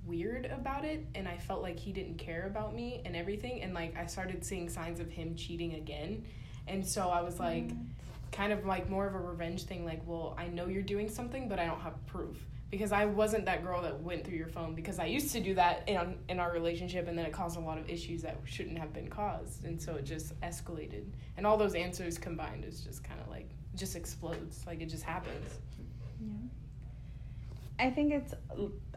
weird 0.04 0.47
about 0.47 0.85
it 0.85 1.07
and 1.14 1.26
I 1.26 1.38
felt 1.38 1.62
like 1.62 1.78
he 1.78 1.93
didn't 1.93 2.19
care 2.19 2.47
about 2.47 2.75
me 2.75 3.00
and 3.04 3.16
everything 3.16 3.62
and 3.62 3.73
like 3.73 3.97
I 3.97 4.07
started 4.07 4.45
seeing 4.45 4.69
signs 4.69 5.00
of 5.00 5.11
him 5.11 5.35
cheating 5.37 5.75
again. 5.75 6.25
And 6.66 6.85
so 6.85 7.09
I 7.09 7.21
was 7.23 7.38
like 7.38 7.69
mm. 7.69 7.87
kind 8.33 8.52
of 8.52 8.66
like 8.66 8.90
more 8.90 9.07
of 9.07 9.14
a 9.14 9.19
revenge 9.19 9.62
thing 9.64 9.85
like 9.85 10.00
well 10.07 10.35
i 10.37 10.49
know 10.49 10.66
you're 10.66 10.83
doing 10.83 11.09
something 11.09 11.49
but 11.49 11.59
i 11.61 11.66
don't 11.66 11.81
have 11.81 11.95
proof 12.07 12.37
because 12.75 12.90
i 12.90 13.04
wasn't 13.04 13.45
that 13.45 13.62
girl 13.62 13.81
that 13.81 14.00
went 14.02 14.25
through 14.25 14.37
your 14.37 14.49
phone 14.49 14.75
because 14.75 14.99
i 14.99 15.04
used 15.04 15.31
to 15.33 15.38
do 15.40 15.54
that 15.54 15.85
in, 15.87 16.19
in 16.28 16.40
our 16.40 16.52
relationship 16.52 17.07
and 17.07 17.16
then 17.16 17.25
it 17.25 17.33
caused 17.33 17.57
a 17.57 17.61
lot 17.61 17.78
of 17.78 17.88
issues 17.88 18.21
that 18.23 18.37
shouldn't 18.45 18.76
have 18.76 18.93
been 18.93 19.07
caused 19.09 19.64
and 19.64 19.81
so 19.81 19.95
it 19.95 20.04
just 20.04 20.38
escalated 20.40 21.04
and 21.37 21.47
all 21.47 21.57
those 21.57 21.76
answers 21.76 22.19
combined 22.19 22.64
is 22.64 22.81
just 22.81 23.04
kind 23.04 23.21
of 23.21 23.28
like 23.28 23.49
just 23.76 23.95
explodes 23.95 24.64
like 24.66 24.81
it 24.81 24.88
just 24.88 25.04
happens 25.04 25.61
Yeah. 26.21 26.33
I 27.78 27.90
think 27.90 28.12
it's. 28.12 28.33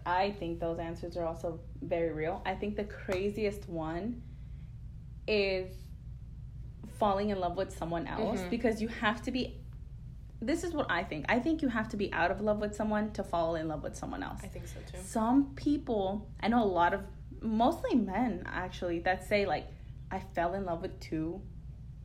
I 0.05 0.31
think 0.39 0.59
those 0.59 0.77
answers 0.77 1.17
are 1.17 1.25
also 1.25 1.59
very 1.81 2.11
real. 2.13 2.43
I 2.45 2.53
think 2.53 2.75
the 2.75 2.83
craziest 2.83 3.67
one 3.67 4.21
is 5.27 5.67
falling 6.99 7.31
in 7.31 7.39
love 7.39 7.57
with 7.57 7.75
someone 7.75 8.05
else 8.05 8.39
Mhm. 8.39 8.49
because 8.51 8.79
you 8.81 8.87
have 8.87 9.21
to 9.23 9.31
be. 9.31 9.56
This 10.41 10.63
is 10.63 10.73
what 10.73 10.89
I 10.89 11.03
think. 11.03 11.25
I 11.29 11.39
think 11.39 11.61
you 11.61 11.67
have 11.67 11.89
to 11.89 11.97
be 11.97 12.11
out 12.13 12.31
of 12.31 12.41
love 12.41 12.59
with 12.59 12.75
someone 12.75 13.11
to 13.11 13.23
fall 13.23 13.55
in 13.55 13.67
love 13.67 13.83
with 13.83 13.95
someone 13.95 14.21
else. 14.21 14.39
i 14.43 14.47
think 14.47 14.67
so 14.67 14.79
too 14.91 14.97
Some 15.03 15.55
people, 15.55 16.27
I 16.41 16.47
know 16.47 16.63
a 16.63 16.65
lot 16.65 16.93
of, 16.93 17.01
mostly 17.41 17.95
men 17.95 18.43
actually, 18.45 18.99
that 18.99 19.27
say 19.27 19.45
like, 19.45 19.67
I 20.11 20.19
fell 20.19 20.53
in 20.53 20.65
love 20.65 20.81
with 20.81 20.99
two 20.99 21.41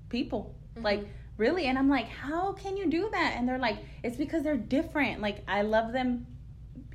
people. 0.09 0.55
Mm-hmm. 0.75 0.85
Like 0.85 1.07
really, 1.37 1.67
and 1.67 1.79
I'm 1.79 1.89
like, 1.89 2.09
how 2.09 2.53
can 2.53 2.77
you 2.77 2.87
do 2.89 3.09
that? 3.11 3.35
And 3.37 3.49
they're 3.49 3.59
like, 3.59 3.79
it's 4.03 4.17
because 4.17 4.43
they're 4.43 4.57
different. 4.57 5.21
Like 5.21 5.43
I 5.49 5.62
love 5.62 5.93
them 5.93 6.27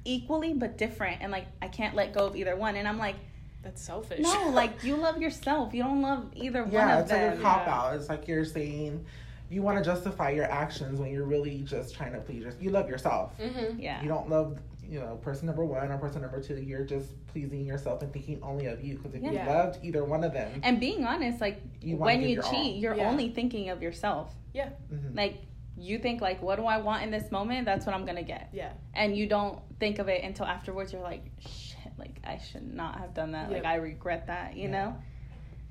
equally 0.05 0.53
but 0.53 0.77
different, 0.77 1.21
and 1.21 1.31
like 1.31 1.47
I 1.61 1.67
can't 1.67 1.95
let 1.95 2.13
go 2.13 2.27
of 2.27 2.35
either 2.35 2.55
one. 2.55 2.75
And 2.75 2.87
I'm 2.87 2.97
like, 2.97 3.15
that's 3.63 3.81
selfish 3.81 4.19
no, 4.19 4.49
like 4.49 4.71
you 4.83 4.95
love 4.95 5.21
yourself. 5.21 5.73
You 5.73 5.83
don't 5.83 6.01
love 6.01 6.31
either 6.35 6.63
one 6.63 6.89
of 6.89 7.07
them. 7.07 7.21
Yeah, 7.21 7.31
it's 7.31 7.39
like 7.39 7.39
a 7.39 7.41
cop 7.41 7.67
out. 7.67 7.95
It's 7.95 8.09
like 8.09 8.27
you're 8.27 8.45
saying 8.45 9.05
you 9.49 9.61
want 9.61 9.77
to 9.77 9.83
justify 9.83 10.29
your 10.31 10.45
actions 10.45 10.99
when 10.99 11.11
you're 11.11 11.25
really 11.25 11.61
just 11.63 11.95
trying 11.95 12.11
to 12.13 12.19
please 12.19 12.43
yourself. 12.43 12.61
You 12.63 12.69
love 12.71 12.89
yourself. 12.89 13.37
mm-hmm. 13.39 13.79
Yeah. 13.79 14.01
You 14.01 14.07
don't 14.09 14.29
love, 14.29 14.59
you 14.83 14.99
know, 14.99 15.15
person 15.17 15.45
number 15.47 15.63
one 15.65 15.89
or 15.91 15.97
person 15.97 16.21
number 16.21 16.41
two. 16.41 16.55
You're 16.57 16.83
just 16.83 17.09
pleasing 17.27 17.65
yourself 17.65 18.01
and 18.01 18.11
thinking 18.11 18.39
only 18.43 18.65
of 18.67 18.83
you. 18.83 18.95
Because 18.97 19.15
if 19.15 19.23
you 19.23 19.31
loved 19.31 19.83
either 19.83 20.03
one 20.03 20.23
of 20.23 20.33
them, 20.33 20.59
And 20.63 20.79
being 20.79 21.05
honest, 21.05 21.39
like 21.41 21.61
You 21.81 21.95
when 21.97 22.21
you 22.21 22.29
your 22.29 22.43
all. 22.45 22.51
cheat, 22.51 22.75
you're 22.77 22.95
Yeah. 22.95 23.09
only 23.09 23.29
thinking 23.29 23.69
of 23.69 23.81
yourself. 23.81 24.33
mhm. 24.55 25.15
Like 25.15 25.37
you 25.79 25.99
think 25.99 26.21
like, 26.21 26.41
what 26.41 26.55
do 26.57 26.65
I 26.65 26.77
want 26.77 27.03
in 27.03 27.11
this 27.11 27.31
moment? 27.31 27.65
That's 27.65 27.85
what 27.85 27.93
I'm 27.95 28.05
gonna 28.05 28.23
get. 28.23 28.49
yeah 28.51 28.71
and 28.95 29.15
you 29.15 29.27
don't 29.27 29.59
think 29.79 29.99
of 29.99 30.07
it 30.09 30.23
until 30.23 30.45
afterwards 30.47 30.91
you're 30.91 31.03
like 31.03 31.23
shit 31.39 31.91
like 31.99 32.19
i 32.23 32.39
should 32.39 32.73
not 32.73 32.97
have 32.97 33.13
done 33.13 33.33
that 33.33 33.51
like 33.51 33.63
i 33.63 33.75
regret 33.75 34.25
that 34.25 34.55
you 34.57 34.63
Yeah. 34.63 34.71
know 34.71 34.95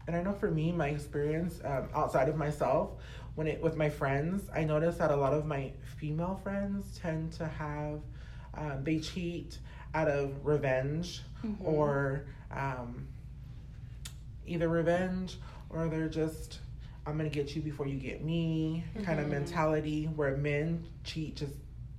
And 0.07 0.15
I 0.17 0.23
know 0.23 0.33
for 0.33 0.51
me, 0.51 0.71
my 0.73 0.89
experience 0.89 1.61
um, 1.65 1.89
outside 1.95 2.29
of 2.29 2.37
myself, 2.37 2.91
when 3.35 3.47
it 3.47 3.61
with 3.63 3.77
my 3.77 3.91
friends, 3.91 4.43
I 4.55 4.65
noticed 4.65 4.99
that 4.99 5.11
a 5.11 5.17
lot 5.17 5.33
of 5.35 5.47
my 5.47 5.73
female 5.99 6.41
friends 6.43 6.99
tend 6.99 7.33
to 7.35 7.47
have 7.47 8.01
um, 8.55 8.85
they 8.85 8.99
cheat 8.99 9.59
out 9.95 10.09
of 10.09 10.45
revenge 10.47 11.23
Mhm. 11.45 11.57
or 11.63 12.25
um, 12.51 13.07
either 14.47 14.69
revenge 14.69 15.39
or 15.71 15.89
they're 15.89 16.09
just 16.09 16.61
I'm 17.07 17.17
gonna 17.17 17.29
get 17.29 17.55
you 17.55 17.63
before 17.63 17.87
you 17.87 17.99
get 17.99 18.25
me 18.25 18.85
kind 19.05 19.21
of 19.21 19.29
mentality 19.29 20.07
where 20.17 20.37
men 20.37 20.85
cheat 21.05 21.37
just 21.37 21.53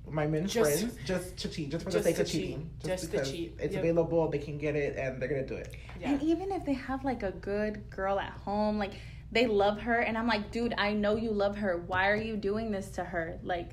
my 0.09 0.25
men's 0.25 0.53
Just- 0.53 0.79
friends 0.79 0.97
just 1.05 1.37
to 1.37 1.49
cheat 1.49 1.69
just 1.71 1.83
for 1.85 1.91
just 1.91 2.03
the 2.05 2.11
sake 2.11 2.19
of 2.19 2.27
cheat. 2.27 2.41
cheating 2.41 2.69
Just 2.83 3.05
to 3.05 3.11
because 3.11 3.31
cheat. 3.31 3.55
it's 3.59 3.73
Yep. 3.73 3.83
available 3.83 4.27
they 4.29 4.39
can 4.39 4.57
get 4.57 4.75
it 4.75 4.97
and 4.97 5.21
they're 5.21 5.29
gonna 5.29 5.45
do 5.45 5.55
it 5.55 5.75
yeah. 5.99 6.11
And 6.11 6.21
even 6.23 6.51
if 6.51 6.65
they 6.65 6.73
have 6.73 7.03
like 7.03 7.23
a 7.23 7.31
good 7.31 7.89
girl 7.89 8.19
at 8.19 8.31
home 8.31 8.77
like 8.77 8.93
they 9.31 9.45
love 9.45 9.79
her 9.81 9.99
and 9.99 10.17
i'm 10.17 10.27
like 10.27 10.51
dude 10.51 10.73
i 10.77 10.93
know 10.93 11.15
you 11.15 11.31
love 11.31 11.57
her. 11.57 11.83
Why 11.87 12.09
are 12.09 12.15
you 12.15 12.37
doing 12.37 12.71
this 12.71 12.89
to 12.91 13.03
her? 13.03 13.39
Like 13.43 13.71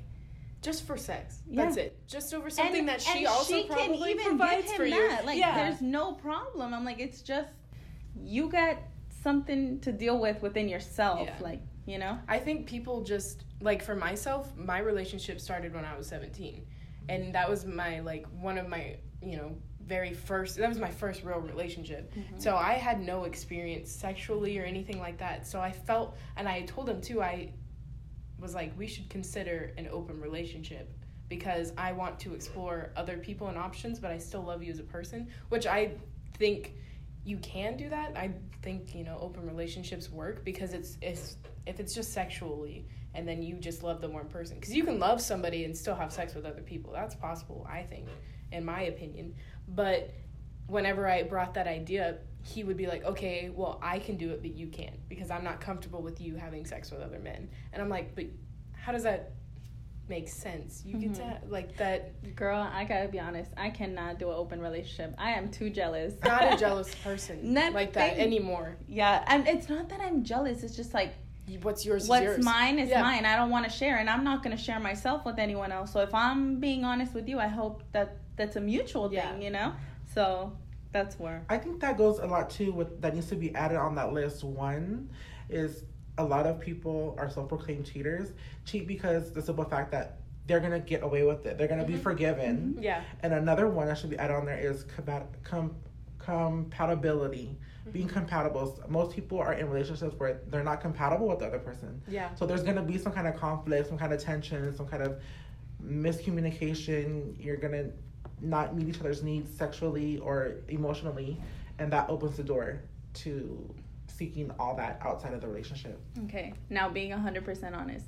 just 0.61 0.87
for 0.87 0.97
sex. 0.97 1.41
Yeah. 1.47 1.65
that's 1.65 1.77
it. 1.77 1.99
Just 2.07 2.33
over 2.33 2.49
something 2.49 2.79
and, 2.79 2.89
that 2.89 3.01
she 3.01 3.19
and 3.19 3.27
also 3.27 3.53
she 3.53 3.67
probably 3.67 4.13
can 4.13 4.19
even 4.19 4.25
provides 4.25 4.63
give 4.63 4.71
him 4.71 4.77
for 4.77 4.85
you. 4.85 5.07
that. 5.09 5.25
like 5.25 5.37
yeah. 5.37 5.55
there's 5.55 5.81
no 5.81 6.13
problem. 6.13 6.73
I'm 6.73 6.83
like 6.83 6.99
it's 6.99 7.21
just 7.21 7.53
you 8.19 8.49
got 8.49 8.77
something 9.21 9.79
to 9.81 9.91
deal 9.91 10.19
with 10.19 10.41
within 10.41 10.67
yourself 10.67 11.21
Yeah. 11.23 11.35
like 11.39 11.61
you 11.85 11.99
know? 11.99 12.17
I 12.27 12.39
think 12.39 12.65
people 12.65 13.03
just 13.03 13.43
like 13.61 13.83
for 13.83 13.95
myself, 13.95 14.51
my 14.57 14.79
relationship 14.79 15.39
started 15.39 15.73
when 15.73 15.85
I 15.85 15.95
was 15.95 16.07
17. 16.07 16.65
And 17.09 17.33
that 17.35 17.49
was 17.49 17.65
my 17.65 17.99
like 17.99 18.25
one 18.39 18.57
of 18.57 18.67
my, 18.67 18.97
you 19.21 19.37
know, 19.37 19.55
very 19.85 20.13
first 20.13 20.57
that 20.57 20.67
was 20.67 20.79
my 20.79 20.91
first 20.91 21.23
real 21.23 21.39
relationship. 21.39 22.13
Mm-hmm. 22.13 22.39
So 22.39 22.55
I 22.55 22.73
had 22.73 23.01
no 23.01 23.25
experience 23.25 23.91
sexually 23.91 24.57
or 24.57 24.63
anything 24.63 24.99
like 24.99 25.17
that. 25.19 25.45
So 25.45 25.59
I 25.59 25.71
felt 25.71 26.17
and 26.37 26.47
I 26.47 26.61
told 26.63 26.89
him 26.89 27.01
too 27.01 27.21
I 27.21 27.53
was 28.39 28.53
like 28.53 28.77
we 28.77 28.87
should 28.87 29.09
consider 29.09 29.73
an 29.77 29.87
open 29.91 30.19
relationship 30.19 30.91
because 31.29 31.73
I 31.77 31.91
want 31.91 32.19
to 32.19 32.33
explore 32.33 32.91
other 32.95 33.17
people 33.17 33.47
and 33.47 33.57
options, 33.57 33.99
but 33.99 34.11
I 34.11 34.17
still 34.17 34.43
love 34.43 34.61
you 34.61 34.71
as 34.71 34.79
a 34.79 34.83
person, 34.83 35.27
which 35.49 35.65
I 35.65 35.91
think 36.37 36.73
you 37.23 37.37
can 37.37 37.75
do 37.77 37.89
that. 37.89 38.15
I 38.15 38.31
think 38.61 38.95
you 38.95 39.03
know 39.03 39.17
open 39.19 39.45
relationships 39.47 40.09
work 40.09 40.43
because 40.43 40.73
it's 40.73 40.97
it's 41.01 41.37
if 41.65 41.79
it's 41.79 41.93
just 41.93 42.13
sexually 42.13 42.87
and 43.15 43.27
then 43.27 43.41
you 43.41 43.55
just 43.55 43.81
love 43.81 44.01
the 44.01 44.09
one 44.09 44.27
person 44.27 44.57
because 44.57 44.73
you 44.75 44.83
can 44.83 44.99
love 44.99 45.21
somebody 45.21 45.63
and 45.63 45.75
still 45.75 45.95
have 45.95 46.11
sex 46.11 46.35
with 46.35 46.45
other 46.45 46.61
people. 46.61 46.91
That's 46.91 47.15
possible, 47.15 47.65
I 47.69 47.81
think, 47.81 48.09
in 48.51 48.63
my 48.63 48.83
opinion. 48.83 49.33
But 49.67 50.13
whenever 50.67 51.07
I 51.07 51.23
brought 51.23 51.53
that 51.55 51.67
idea 51.67 52.09
up, 52.09 52.19
he 52.43 52.63
would 52.63 52.77
be 52.77 52.85
like, 52.87 53.03
"Okay, 53.03 53.49
well, 53.53 53.79
I 53.81 53.99
can 53.99 54.17
do 54.17 54.31
it, 54.31 54.41
but 54.41 54.53
you 54.53 54.67
can't 54.67 54.97
because 55.09 55.31
I'm 55.31 55.43
not 55.43 55.59
comfortable 55.59 56.01
with 56.01 56.21
you 56.21 56.35
having 56.35 56.65
sex 56.65 56.91
with 56.91 57.01
other 57.01 57.19
men." 57.19 57.49
And 57.73 57.81
I'm 57.81 57.89
like, 57.89 58.15
"But 58.15 58.25
how 58.73 58.91
does 58.91 59.03
that 59.03 59.31
make 60.07 60.27
sense? 60.29 60.83
You 60.85 60.97
get 60.97 61.15
to 61.15 61.21
mm-hmm. 61.21 61.51
like 61.51 61.75
that." 61.77 62.35
girl 62.35 62.59
i 62.59 62.83
gotta 62.83 63.07
be 63.07 63.19
honest 63.19 63.49
i 63.57 63.69
cannot 63.69 64.19
do 64.19 64.29
an 64.29 64.35
open 64.35 64.59
relationship 64.59 65.15
i 65.17 65.31
am 65.31 65.49
too 65.49 65.69
jealous 65.69 66.13
Not 66.23 66.53
a 66.53 66.57
jealous 66.65 66.93
person 66.95 67.53
not 67.53 67.73
like 67.73 67.93
that 67.93 68.15
thing- 68.15 68.21
anymore. 68.21 68.77
Yeah, 68.87 69.23
and 69.27 69.47
it's 69.47 69.69
not 69.69 69.89
that 69.89 70.01
I'm 70.01 70.23
jealous. 70.23 70.63
It's 70.63 70.75
just 70.75 70.93
like 70.93 71.13
What's 71.61 71.85
yours 71.85 72.03
is 72.03 72.09
what's 72.09 72.23
yours. 72.23 72.43
mine 72.43 72.79
is 72.79 72.89
Yeah. 72.89 73.01
mine. 73.03 73.25
I 73.25 73.35
don't 73.35 73.51
want 73.51 73.65
to 73.65 73.71
share, 73.71 73.97
and 73.97 74.09
I'm 74.09 74.23
not 74.23 74.43
going 74.43 74.55
to 74.55 74.61
share 74.61 74.79
myself 74.79 75.25
with 75.25 75.37
anyone 75.37 75.71
else. 75.71 75.91
So 75.93 75.99
if 76.01 76.13
I'm 76.13 76.59
being 76.59 76.83
honest 76.83 77.13
with 77.13 77.29
you, 77.29 77.39
I 77.39 77.47
hope 77.47 77.83
that 77.91 78.17
that's 78.35 78.55
a 78.55 78.61
mutual 78.61 79.11
Yeah. 79.11 79.31
thing, 79.31 79.41
you 79.41 79.51
know. 79.51 79.73
So 80.13 80.57
that's 80.91 81.19
where. 81.19 81.43
I 81.49 81.57
think 81.57 81.79
that 81.81 81.97
goes 81.97 82.19
a 82.19 82.25
lot 82.25 82.49
too 82.49 82.71
with 82.71 83.01
that 83.01 83.13
needs 83.13 83.27
to 83.27 83.35
be 83.35 83.53
added 83.55 83.77
on 83.77 83.95
that 83.95 84.13
list. 84.13 84.43
One 84.43 85.09
is 85.49 85.83
a 86.17 86.23
lot 86.23 86.45
of 86.45 86.59
people 86.59 87.15
are 87.17 87.29
self-proclaimed 87.29 87.85
cheaters 87.85 88.31
cheat 88.63 88.87
because 88.87 89.31
the 89.33 89.41
simple 89.41 89.65
fact 89.65 89.91
that 89.91 90.19
they're 90.47 90.59
gonna 90.59 90.79
get 90.79 91.03
away 91.03 91.23
with 91.23 91.45
it. 91.45 91.57
They're 91.57 91.67
gonna 91.67 91.85
be 91.85 91.93
mm-hmm. 91.93 92.03
forgiven. 92.03 92.73
Mm-hmm. 92.73 92.83
Yeah. 92.83 93.01
And 93.21 93.33
another 93.33 93.67
one 93.67 93.87
that 93.87 93.97
should 93.97 94.11
be 94.11 94.17
added 94.17 94.35
on 94.35 94.45
there 94.45 94.59
is 94.59 94.85
compat- 94.85 95.27
com- 95.43 95.75
compatibility. 96.19 97.57
Being 97.91 98.07
mm-hmm. 98.07 98.17
compatible. 98.17 98.79
Most 98.87 99.15
people 99.15 99.39
are 99.39 99.53
in 99.53 99.69
relationships 99.69 100.15
where 100.17 100.41
they're 100.47 100.63
not 100.63 100.81
compatible 100.81 101.27
with 101.27 101.39
the 101.39 101.45
other 101.45 101.59
person. 101.59 102.01
Yeah. 102.07 102.33
So 102.35 102.45
there's 102.47 102.63
gonna 102.63 102.81
be 102.81 102.97
some 102.97 103.11
kind 103.11 103.27
of 103.27 103.35
conflict, 103.35 103.89
some 103.89 103.97
kind 103.97 104.13
of 104.13 104.23
tension, 104.23 104.75
some 104.75 104.87
kind 104.87 105.03
of 105.03 105.21
miscommunication. 105.83 107.35
You're 107.43 107.57
gonna 107.57 107.91
not 108.41 108.75
meet 108.75 108.87
each 108.87 108.99
other's 108.99 109.23
needs 109.23 109.51
sexually 109.55 110.17
or 110.19 110.55
emotionally, 110.69 111.39
and 111.79 111.91
that 111.91 112.09
opens 112.09 112.37
the 112.37 112.43
door 112.43 112.81
to 113.15 113.73
seeking 114.07 114.51
all 114.59 114.75
that 114.75 114.99
outside 115.03 115.33
of 115.33 115.41
the 115.41 115.47
relationship. 115.47 115.99
Okay, 116.25 116.53
now 116.69 116.89
being 116.89 117.11
hundred 117.11 117.43
percent 117.45 117.75
honest, 117.75 118.05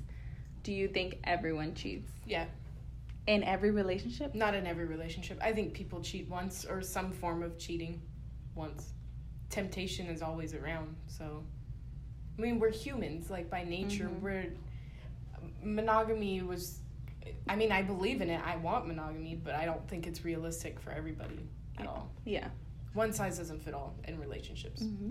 do 0.62 0.72
you 0.72 0.88
think 0.88 1.18
everyone 1.24 1.74
cheats 1.74 2.10
Yeah. 2.26 2.46
in 3.26 3.42
every 3.42 3.70
relationship? 3.70 4.34
Not 4.34 4.54
in 4.54 4.66
every 4.66 4.86
relationship. 4.86 5.38
I 5.42 5.52
think 5.52 5.74
people 5.74 6.00
cheat 6.00 6.28
once 6.28 6.64
or 6.64 6.80
some 6.82 7.12
form 7.12 7.42
of 7.42 7.58
cheating 7.58 8.00
once. 8.54 8.92
Temptation 9.50 10.06
is 10.06 10.20
always 10.22 10.54
around. 10.54 10.94
So, 11.06 11.42
I 12.38 12.40
mean, 12.42 12.58
we're 12.58 12.70
humans. 12.70 13.30
Like, 13.30 13.48
by 13.50 13.64
nature, 13.64 14.04
Mhm. 14.08 14.20
we're. 14.20 14.52
Monogamy 15.62 16.42
was. 16.42 16.80
I 17.48 17.56
mean, 17.56 17.72
I 17.72 17.82
believe 17.82 18.20
in 18.20 18.30
it. 18.30 18.40
I 18.44 18.56
want 18.56 18.86
monogamy, 18.86 19.34
but 19.42 19.54
I 19.54 19.64
don't 19.64 19.86
think 19.88 20.06
it's 20.06 20.24
realistic 20.24 20.78
for 20.80 20.90
everybody 20.90 21.40
at 21.78 21.86
all. 21.86 22.10
Yeah. 22.24 22.48
One 22.94 23.12
size 23.12 23.38
doesn't 23.38 23.62
fit 23.62 23.74
all 23.74 23.94
in 24.06 24.18
relationships. 24.18 24.82
Mm-hmm. 24.82 25.10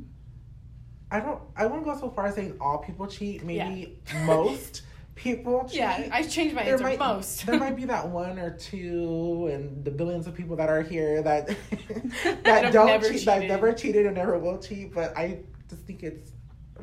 I 1.11 1.19
don't. 1.21 1.41
I 1.55 1.65
wouldn't 1.65 1.85
go 1.85 1.97
so 1.97 2.09
far 2.09 2.27
as 2.27 2.35
saying 2.35 2.57
all 2.59 2.79
people 2.79 3.07
cheat. 3.07 3.43
Maybe 3.43 3.99
most 4.25 4.81
people 5.15 5.63
cheat. 5.67 5.77
Yeah, 5.79 6.09
I've 6.11 6.29
changed 6.29 6.53
my 6.53 6.63
there 6.63 6.73
answer. 6.73 6.83
might 6.83 6.99
Most. 6.99 7.45
there 7.45 7.57
might 7.57 7.75
be 7.77 7.85
that 7.85 8.09
one 8.09 8.37
or 8.37 8.51
two, 8.57 9.49
and 9.53 9.85
the 9.85 9.91
billions 9.91 10.27
of 10.27 10.33
people 10.35 10.55
that 10.57 10.69
are 10.69 10.81
here 10.81 11.21
that 11.21 11.47
That 12.23 12.43
that 12.43 12.73
don't 12.73 12.87
never 12.87 13.09
cheat, 13.09 13.25
that 13.25 13.35
cheated. 13.35 13.49
never 13.49 13.71
cheated 13.73 14.05
and 14.05 14.15
never 14.15 14.37
will 14.37 14.57
cheat. 14.57 14.93
But 14.93 15.15
I 15.17 15.39
just 15.69 15.83
think 15.83 16.03
it's 16.03 16.31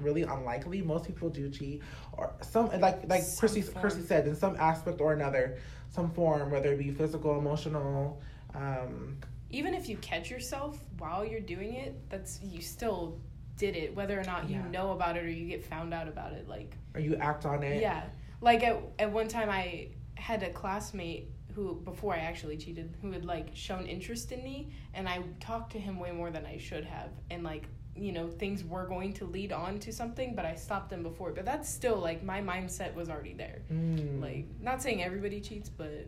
really 0.01 0.23
unlikely. 0.23 0.83
Most 0.83 1.07
people 1.07 1.29
do 1.31 1.49
cheat, 1.51 1.83
or 2.13 2.33
some 2.43 2.69
like 2.81 3.09
like 3.09 3.23
Some 3.23 3.41
Chrissy 3.41 3.63
form. 3.63 3.81
Chrissy 3.83 4.03
said 4.03 4.27
in 4.27 4.35
some 4.37 4.57
aspect 4.57 5.01
or 5.01 5.13
another, 5.13 5.59
some 5.91 6.11
form, 6.11 6.51
whether 6.51 6.73
it 6.73 6.79
be 6.79 6.91
physical, 6.91 7.39
emotional. 7.39 8.21
Um, 8.55 9.19
even 9.51 9.75
if 9.75 9.89
you 9.89 9.97
catch 9.99 10.31
yourself 10.31 10.79
while 10.99 11.25
you're 11.25 11.41
doing 11.41 11.75
it, 11.75 11.95
that's 12.11 12.41
you 12.43 12.61
still 12.61 13.19
did 13.57 13.77
it, 13.77 13.95
whether 13.95 14.19
or 14.19 14.25
not 14.25 14.49
you 14.51 14.57
Yeah. 14.57 14.69
know 14.71 14.93
about 14.93 15.17
it 15.17 15.25
or 15.25 15.31
you 15.31 15.47
get 15.49 15.65
found 15.65 15.95
out 15.95 16.09
about 16.09 16.33
it. 16.33 16.49
Like, 16.49 16.77
or 16.95 17.01
you 17.01 17.15
act 17.17 17.47
on 17.47 17.63
it. 17.63 17.81
yeah, 17.81 18.03
like 18.41 18.63
at 18.65 18.81
at 18.99 19.13
one 19.13 19.29
time 19.29 19.49
I 19.51 19.89
had 20.17 20.43
a 20.43 20.51
classmate 20.51 21.29
who 21.55 21.77
before 21.85 22.15
I 22.15 22.19
actually 22.19 22.57
cheated 22.57 22.97
who 23.01 23.13
had 23.13 23.25
like 23.25 23.49
shown 23.55 23.87
interest 23.87 24.33
in 24.33 24.43
me 24.43 24.73
and 24.93 25.09
I 25.09 25.23
talked 25.39 25.71
to 25.73 25.79
him 25.79 26.01
way 26.01 26.11
more 26.11 26.31
than 26.33 26.45
I 26.45 26.59
should 26.59 26.85
have 26.85 27.11
and 27.31 27.45
like 27.45 27.69
you 27.97 28.11
know 28.13 28.29
things 28.29 28.65
were 28.65 28.87
going 28.87 29.13
to 29.13 29.25
lead 29.25 29.53
on 29.53 29.79
to 29.79 29.93
something 29.93 30.35
but 30.35 30.45
I 30.45 30.55
stopped 30.57 30.91
them 30.91 31.03
before 31.03 31.31
but 31.33 31.45
that's 31.45 31.69
still 31.69 31.97
like 31.97 32.25
my 32.25 32.41
mindset 32.41 32.95
was 32.95 33.09
already 33.09 33.35
there 33.35 33.61
Mm. 33.73 34.21
like 34.21 34.47
not 34.61 34.83
saying 34.83 35.03
everybody 35.03 35.41
cheats 35.41 35.69
but 35.69 36.07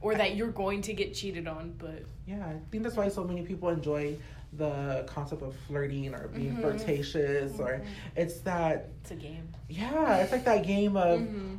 or 0.00 0.14
that 0.16 0.34
you're 0.34 0.50
going 0.50 0.82
to 0.82 0.92
get 0.92 1.14
cheated 1.14 1.46
on 1.46 1.74
but 1.78 2.02
Yeah, 2.26 2.44
I 2.44 2.56
think 2.70 2.82
that's 2.82 2.96
why 2.96 3.08
so 3.08 3.22
many 3.24 3.42
people 3.42 3.68
enjoy 3.68 4.16
the 4.54 5.04
concept 5.06 5.42
of 5.42 5.54
flirting 5.68 6.12
or 6.14 6.26
being 6.28 6.56
Mhm. 6.56 6.60
flirtatious 6.62 7.60
or 7.60 7.80
it's 8.16 8.40
that 8.40 8.88
it's 9.02 9.12
a 9.12 9.14
game 9.14 9.46
yeah, 9.68 10.16
it's 10.16 10.32
like 10.32 10.44
that 10.46 10.66
game 10.66 10.96
of 10.96 11.20
mm-hmm. 11.20 11.56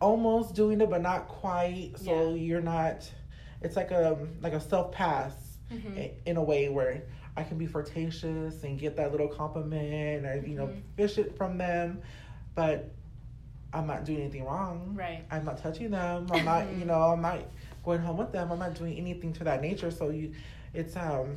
almost 0.00 0.54
doing 0.54 0.80
it 0.80 0.90
but 0.90 1.02
not 1.02 1.28
quite. 1.28 1.92
So 1.96 2.30
Yeah. 2.34 2.34
you're 2.42 2.60
not. 2.60 3.10
It's 3.62 3.76
like 3.76 3.90
a 3.90 4.16
like 4.42 4.52
a 4.52 4.60
self 4.60 4.92
pass 4.92 5.32
Mm-hmm. 5.72 5.98
in 6.26 6.36
a 6.36 6.42
way 6.42 6.68
where 6.68 7.02
I 7.36 7.42
can 7.42 7.58
be 7.58 7.66
flirtatious 7.66 8.62
and 8.62 8.78
get 8.78 8.96
that 8.96 9.10
little 9.10 9.28
compliment 9.28 10.24
or 10.24 10.44
you 10.46 10.56
know 10.56 10.66
Mhm. 10.68 10.82
fish 10.96 11.18
it 11.18 11.36
from 11.36 11.58
them, 11.58 12.00
but 12.54 12.90
I'm 13.72 13.86
not 13.88 14.04
doing 14.04 14.20
anything 14.20 14.44
wrong. 14.44 14.94
right 14.94 15.24
I'm 15.30 15.44
not 15.44 15.58
touching 15.58 15.90
them. 15.90 16.28
I'm 16.30 16.44
not, 16.44 16.72
you 16.76 16.84
know, 16.90 17.00
I'm 17.12 17.20
not 17.20 17.40
going 17.84 18.00
home 18.00 18.16
with 18.18 18.30
them. 18.30 18.52
I'm 18.52 18.58
not 18.60 18.74
doing 18.74 18.96
anything 18.96 19.32
to 19.34 19.44
that 19.44 19.60
nature. 19.60 19.90
So 19.90 20.10
you, 20.10 20.32
it's 20.72 20.96
um, 20.96 21.36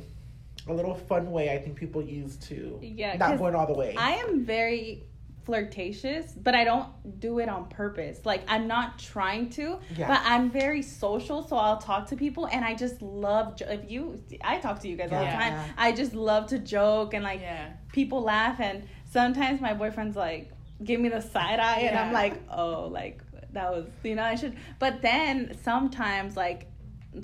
a 0.68 0.72
little 0.72 0.94
fun 0.94 1.32
way 1.32 1.52
I 1.52 1.58
think 1.58 1.76
people 1.76 2.00
use 2.00 2.36
to 2.48 2.78
Yeah, 2.80 3.16
not 3.16 3.38
going 3.38 3.56
all 3.56 3.66
the 3.66 3.74
way. 3.74 3.94
I 3.96 4.12
am 4.12 4.44
very 4.44 5.02
flirtatious, 5.48 6.32
but 6.36 6.54
I 6.54 6.64
don't 6.64 6.86
do 7.20 7.38
it 7.38 7.48
on 7.48 7.68
purpose. 7.70 8.20
Like 8.26 8.42
I'm 8.48 8.68
not 8.68 8.98
trying 8.98 9.48
to, 9.50 9.78
Yeah. 9.96 10.06
but 10.08 10.20
I'm 10.24 10.50
very 10.50 10.82
social, 10.82 11.42
so 11.42 11.56
I'll 11.56 11.78
talk 11.78 12.08
to 12.08 12.16
people, 12.16 12.46
and 12.46 12.62
I 12.64 12.74
just 12.74 13.00
love. 13.00 13.56
Jo- 13.56 13.66
if 13.70 13.90
you, 13.90 14.22
I 14.42 14.58
talk 14.58 14.80
to 14.80 14.88
you 14.88 14.96
guys 14.96 15.10
all 15.10 15.24
the 15.24 15.30
time. 15.30 15.54
Yeah. 15.54 15.64
I 15.78 15.92
just 15.92 16.12
love 16.14 16.48
to 16.48 16.58
joke 16.58 17.14
and 17.14 17.24
like 17.24 17.40
yeah 17.40 17.70
people 17.92 18.20
laugh, 18.22 18.60
and 18.60 18.84
sometimes 19.10 19.60
my 19.60 19.72
boyfriend's 19.72 20.16
like 20.16 20.52
give 20.84 21.00
me 21.00 21.08
the 21.08 21.22
side 21.22 21.58
eye, 21.60 21.80
and 21.88 21.98
I'm 21.98 22.12
like, 22.12 22.34
oh, 22.52 22.88
like 22.92 23.22
that 23.54 23.70
was 23.72 23.86
you 24.04 24.14
know 24.14 24.24
I 24.24 24.34
should. 24.34 24.54
But 24.78 25.00
then 25.02 25.56
sometimes 25.62 26.36
like. 26.36 26.66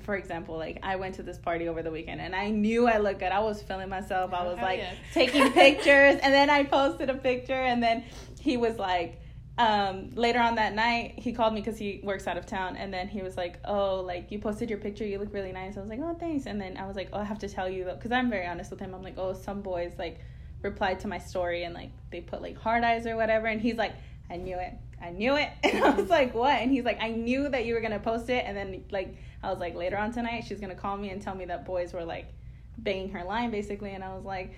For 0.03 0.17
example, 0.17 0.57
like 0.57 0.79
I 0.83 0.97
went 0.97 1.17
to 1.17 1.23
this 1.23 1.38
party 1.38 1.69
over 1.69 1.83
the 1.83 1.91
weekend 1.91 2.21
and 2.21 2.35
I 2.35 2.50
knew 2.50 2.87
I 2.88 2.99
looked 2.99 3.21
good. 3.21 3.33
I 3.33 3.41
was 3.41 3.62
feeling 3.62 3.88
myself. 3.91 4.33
I 4.33 4.45
Oh, 4.45 4.49
was 4.50 4.59
hell 4.59 4.67
like 4.69 4.79
yeah. 4.79 4.95
taking 5.12 5.53
pictures 5.64 6.19
and 6.23 6.33
then 6.33 6.49
I 6.50 6.64
posted 6.64 7.11
a 7.11 7.14
picture 7.14 7.53
and 7.53 7.83
then 7.83 8.05
he 8.41 8.57
was 8.57 8.79
like 8.79 9.21
um 9.57 10.11
later 10.17 10.41
on 10.41 10.57
that 10.57 10.75
night 10.75 11.14
he 11.17 11.33
called 11.33 11.55
me 11.55 11.61
because 11.61 11.79
he 11.79 12.00
works 12.03 12.26
out 12.26 12.37
of 12.37 12.45
town 12.45 12.76
and 12.76 12.93
then 12.93 13.07
he 13.07 13.23
was 13.23 13.37
like 13.37 13.61
oh 13.67 14.00
like 14.00 14.33
you 14.33 14.38
posted 14.38 14.69
your 14.71 14.79
picture. 14.81 15.05
You 15.05 15.19
look 15.19 15.33
really 15.33 15.53
nice. 15.53 15.76
I 15.76 15.81
was 15.81 15.88
like 15.91 16.00
oh 16.03 16.14
thanks. 16.19 16.47
And 16.47 16.61
then 16.61 16.76
i 16.76 16.87
was 16.87 16.97
like 16.97 17.11
oh 17.12 17.19
i 17.21 17.25
have 17.25 17.38
to 17.41 17.49
tell 17.49 17.69
you 17.69 17.85
because 17.85 18.11
i'm 18.11 18.31
very 18.31 18.47
honest 18.47 18.71
with 18.71 18.81
him. 18.81 18.95
I'm 18.95 19.03
like 19.03 19.19
oh 19.19 19.33
some 19.35 19.61
boys 19.61 19.93
like 19.99 20.19
replied 20.62 20.99
to 21.00 21.09
my 21.09 21.19
story 21.19 21.64
and 21.64 21.75
like 21.75 21.91
they 22.11 22.23
put 22.23 22.41
like 22.41 22.57
hard 22.59 22.83
eyes 22.85 23.07
or 23.07 23.17
whatever 23.17 23.47
and 23.49 23.61
he's 23.61 23.76
like 23.76 23.93
i 24.31 24.37
knew 24.37 24.57
it. 24.59 24.73
I 25.00 25.11
knew 25.11 25.37
it. 25.37 25.50
And 25.62 25.85
i 25.85 25.91
was 25.91 26.09
like 26.09 26.35
what? 26.35 26.55
And 26.59 26.71
he's 26.73 26.85
like 26.85 26.99
i 27.03 27.11
knew 27.11 27.49
that 27.50 27.67
you 27.67 27.75
were 27.75 27.81
gonna 27.83 28.00
post 28.00 28.31
it. 28.31 28.45
And 28.47 28.57
then 28.57 28.83
like 28.91 29.14
i 29.44 29.50
was 29.50 29.58
like 29.58 29.74
later 29.74 29.96
on 29.96 30.12
tonight 30.12 30.44
she's 30.46 30.60
gonna 30.60 30.74
call 30.74 30.96
me 30.96 31.10
and 31.10 31.20
tell 31.22 31.34
me 31.34 31.44
that 31.44 31.64
boys 31.64 31.92
were 31.92 32.04
like 32.04 32.32
banging 32.78 33.10
her 33.10 33.24
line 33.24 33.50
basically. 33.50 33.90
And 33.90 34.02
i 34.02 34.14
was 34.14 34.24
like 34.24 34.54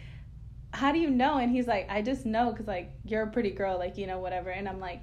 how 0.73 0.93
do 0.93 0.99
you 0.99 1.09
know? 1.09 1.39
And 1.39 1.51
he's 1.51 1.67
like 1.67 1.87
i 1.91 2.03
just 2.03 2.27
know 2.27 2.51
because 2.51 2.67
like 2.67 2.93
you're 3.05 3.23
a 3.23 3.27
pretty 3.27 3.51
girl 3.51 3.79
like 3.79 3.97
you 3.99 4.07
know 4.07 4.19
whatever. 4.19 4.51
And 4.51 4.69
i'm 4.69 4.81
like 4.81 5.01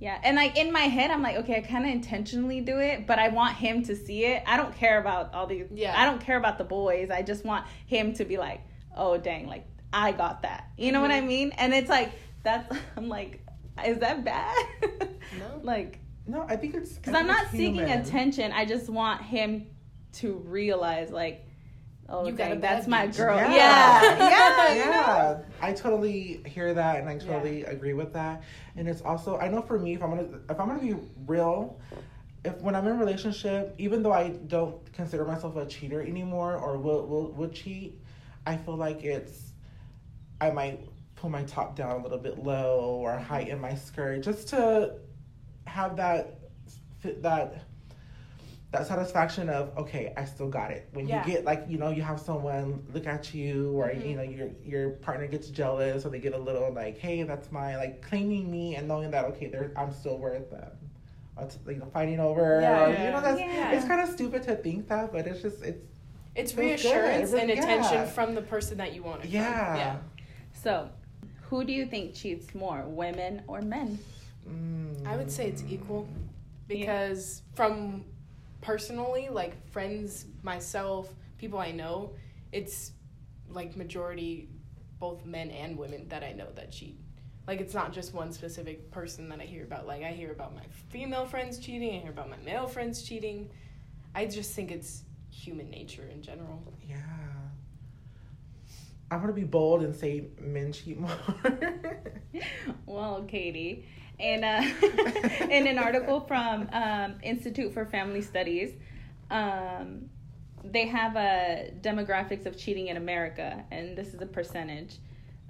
yeah. 0.00 0.20
And 0.22 0.36
like 0.36 0.58
in 0.58 0.72
my 0.72 0.82
head 0.82 1.10
i'm 1.10 1.22
like 1.22 1.36
okay 1.36 1.56
i 1.56 1.60
kind 1.60 1.84
of 1.84 1.90
intentionally 1.90 2.60
do 2.60 2.78
it 2.78 3.06
but 3.06 3.18
i 3.18 3.28
want 3.28 3.56
him 3.56 3.82
to 3.84 3.96
see 3.96 4.24
it. 4.24 4.42
I 4.46 4.56
don't 4.56 4.74
care 4.76 4.98
about 4.98 5.34
all 5.34 5.46
these 5.46 5.66
Yeah. 5.72 5.94
i 6.00 6.04
don't 6.04 6.20
care 6.20 6.36
about 6.36 6.58
the 6.58 6.64
boys. 6.64 7.10
I 7.10 7.22
just 7.22 7.44
want 7.44 7.66
him 7.86 8.14
to 8.14 8.24
be 8.24 8.38
like 8.38 8.60
oh 8.96 9.16
dang 9.16 9.46
like 9.46 9.66
i 9.92 10.12
got 10.12 10.42
that. 10.42 10.70
You 10.76 10.92
know 10.92 11.00
what 11.00 11.10
mm-hmm. 11.10 11.24
i 11.24 11.28
mean? 11.28 11.50
And 11.52 11.72
it's 11.72 11.88
like 11.88 12.12
that's 12.42 12.76
i'm 12.96 13.08
like 13.08 13.40
is 13.84 13.98
that 13.98 14.24
bad? 14.24 14.56
No. 15.38 15.58
like 15.62 15.98
no, 16.26 16.46
I 16.48 16.56
think 16.56 16.74
it's 16.74 16.92
because 16.92 17.14
I 17.14 17.20
i'm 17.20 17.26
not 17.26 17.48
seeking 17.50 17.74
human. 17.74 18.00
attention 18.00 18.52
i 18.52 18.64
just 18.64 18.88
want 18.88 19.20
him 19.22 19.66
to 20.12 20.34
realize 20.46 21.10
like 21.10 21.46
oh 22.08 22.26
You 22.26 22.32
got 22.32 22.48
dang, 22.48 22.60
that's 22.60 22.86
my 22.86 23.08
bitch. 23.08 23.16
girl 23.16 23.36
Yeah. 23.36 23.52
yeah 23.54 24.18
yeah, 24.18 24.72
you 24.72 24.78
yeah, 24.78 25.38
I 25.60 25.72
totally 25.72 26.42
hear 26.46 26.74
that, 26.74 27.00
and 27.00 27.08
I 27.08 27.16
totally 27.18 27.64
agree 27.64 27.94
with 27.94 28.12
that. 28.12 28.42
And 28.76 28.88
it's 28.88 29.02
also, 29.02 29.38
I 29.38 29.48
know 29.48 29.62
for 29.62 29.78
me, 29.78 29.94
if 29.94 30.02
I'm 30.02 30.10
gonna, 30.10 30.28
if 30.50 30.60
I'm 30.60 30.68
gonna 30.68 30.80
be 30.80 30.96
real, 31.26 31.80
if 32.44 32.60
when 32.60 32.74
I'm 32.74 32.86
in 32.86 32.96
a 32.96 32.98
relationship, 32.98 33.74
even 33.78 34.02
though 34.02 34.12
I 34.12 34.30
don't 34.30 34.92
consider 34.92 35.24
myself 35.24 35.56
a 35.56 35.66
cheater 35.66 36.02
anymore 36.02 36.56
or 36.56 36.76
will 36.76 37.06
will 37.06 37.32
would 37.32 37.52
cheat, 37.52 38.00
I 38.46 38.56
feel 38.56 38.76
like 38.76 39.02
it's, 39.02 39.52
I 40.40 40.50
might 40.50 40.80
pull 41.16 41.30
my 41.30 41.44
top 41.44 41.74
down 41.74 42.00
a 42.00 42.02
little 42.02 42.18
bit 42.18 42.38
low 42.38 42.98
or 43.00 43.16
heighten 43.16 43.54
mm-hmm. 43.54 43.62
my 43.62 43.74
skirt 43.74 44.22
just 44.22 44.48
to 44.48 44.96
have 45.74 45.96
that 45.96 46.38
that 47.20 47.64
that 48.70 48.86
satisfaction 48.86 49.48
of 49.48 49.76
okay 49.76 50.12
i 50.16 50.24
still 50.24 50.48
got 50.48 50.70
it 50.70 50.88
when 50.92 51.06
Yeah. 51.08 51.26
you 51.26 51.32
get 51.32 51.44
like 51.44 51.64
you 51.68 51.78
know 51.78 51.90
you 51.90 52.02
have 52.02 52.20
someone 52.20 52.84
look 52.94 53.06
at 53.08 53.34
you 53.34 53.72
or 53.72 53.88
Mhm. 53.88 54.08
you 54.08 54.16
know 54.16 54.22
your 54.22 54.48
your 54.64 54.90
partner 55.06 55.26
gets 55.26 55.48
jealous 55.48 56.06
or 56.06 56.10
they 56.10 56.20
get 56.20 56.32
a 56.32 56.38
little 56.38 56.72
like 56.72 56.96
hey 56.98 57.24
that's 57.24 57.50
my 57.50 57.76
like 57.76 58.02
claiming 58.02 58.48
me 58.50 58.76
and 58.76 58.86
knowing 58.86 59.10
that 59.10 59.24
okay 59.26 59.48
there 59.48 59.72
i'm 59.76 59.92
still 59.92 60.16
worth 60.16 60.46
what's 61.34 61.58
you 61.66 61.74
know 61.76 61.86
fighting 61.86 62.20
over 62.20 62.60
Yeah, 62.60 62.86
or, 62.86 62.92
yeah. 62.92 63.04
you 63.06 63.10
know 63.10 63.20
that's 63.20 63.40
Yeah. 63.40 63.72
it's 63.72 63.84
kind 63.84 64.00
of 64.00 64.08
stupid 64.08 64.44
to 64.44 64.54
think 64.56 64.86
that 64.88 65.10
but 65.12 65.26
it's 65.26 65.42
just 65.42 65.60
it's 65.62 65.82
It's 66.36 66.50
Feels 66.52 66.82
good. 66.82 66.88
reassurance 66.88 67.32
It 67.32 67.38
and 67.40 67.48
really- 67.48 67.60
attention 67.60 68.06
from 68.08 68.34
the 68.34 68.42
person 68.42 68.78
that 68.78 68.92
you 68.94 69.02
want 69.04 69.24
it 69.24 69.30
yeah, 69.30 69.66
from. 69.66 69.76
Yeah. 69.78 69.96
So, 70.64 70.88
who 71.48 71.62
do 71.64 71.72
you 71.72 71.86
think 71.86 72.12
cheats 72.12 72.52
more, 72.56 72.82
women 72.88 73.42
or 73.46 73.62
men? 73.62 74.00
Mm. 74.48 75.06
I 75.06 75.16
would 75.16 75.30
say 75.30 75.46
it's 75.46 75.62
equal 75.68 76.08
because 76.68 77.42
from 77.54 78.04
personally, 78.60 79.28
like 79.30 79.54
friends, 79.70 80.26
myself, 80.42 81.12
people 81.38 81.58
I 81.58 81.70
know, 81.70 82.12
it's 82.52 82.92
like 83.48 83.76
majority 83.76 84.48
both 84.98 85.24
men 85.26 85.50
and 85.50 85.76
women 85.76 86.08
that 86.08 86.22
I 86.22 86.32
know 86.32 86.48
that 86.54 86.72
cheat. 86.72 86.98
Like 87.46 87.60
it's 87.60 87.74
not 87.74 87.92
just 87.92 88.14
one 88.14 88.32
specific 88.32 88.90
person 88.90 89.28
that 89.28 89.40
I 89.40 89.44
hear 89.44 89.64
about. 89.64 89.86
Like 89.86 90.02
I 90.02 90.12
hear 90.12 90.32
about 90.32 90.54
my 90.54 90.62
female 90.88 91.26
friends 91.26 91.58
cheating, 91.58 91.94
I 91.96 91.98
hear 92.00 92.10
about 92.10 92.30
my 92.30 92.38
male 92.38 92.66
friends 92.66 93.02
cheating. 93.02 93.50
I 94.14 94.26
just 94.26 94.52
think 94.54 94.70
it's 94.70 95.02
human 95.30 95.68
nature 95.70 96.08
in 96.12 96.22
general. 96.22 96.62
yeah 96.88 96.96
i'm 99.10 99.20
gonna 99.20 99.32
be 99.32 99.44
bold 99.44 99.82
and 99.82 99.94
say 99.94 100.24
men 100.40 100.72
cheat 100.72 100.98
more 100.98 101.10
well, 102.86 103.24
Katie, 103.28 103.84
in, 104.24 104.42
uh, 104.42 104.64
in 105.50 105.66
an 105.66 105.78
article 105.78 106.20
from 106.20 106.68
um, 106.72 107.16
Institute 107.22 107.72
for 107.74 107.84
Family 107.84 108.22
Studies, 108.22 108.72
um, 109.30 110.08
they 110.64 110.86
have 110.86 111.14
a 111.16 111.72
demographics 111.82 112.46
of 112.46 112.56
cheating 112.56 112.88
in 112.88 112.96
America, 112.96 113.62
and 113.70 113.96
this 113.96 114.14
is 114.14 114.22
a 114.22 114.26
percentage. 114.26 114.96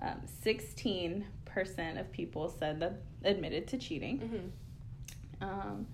Um, 0.03 0.23
16% 0.45 1.25
of 2.01 2.11
people 2.11 2.49
said 2.59 2.81
that 2.81 3.01
admitted 3.23 3.69
to 3.69 3.79
cheating. 3.79 4.19
Mm-hmm. 5.41 5.45
Um, 5.49 5.87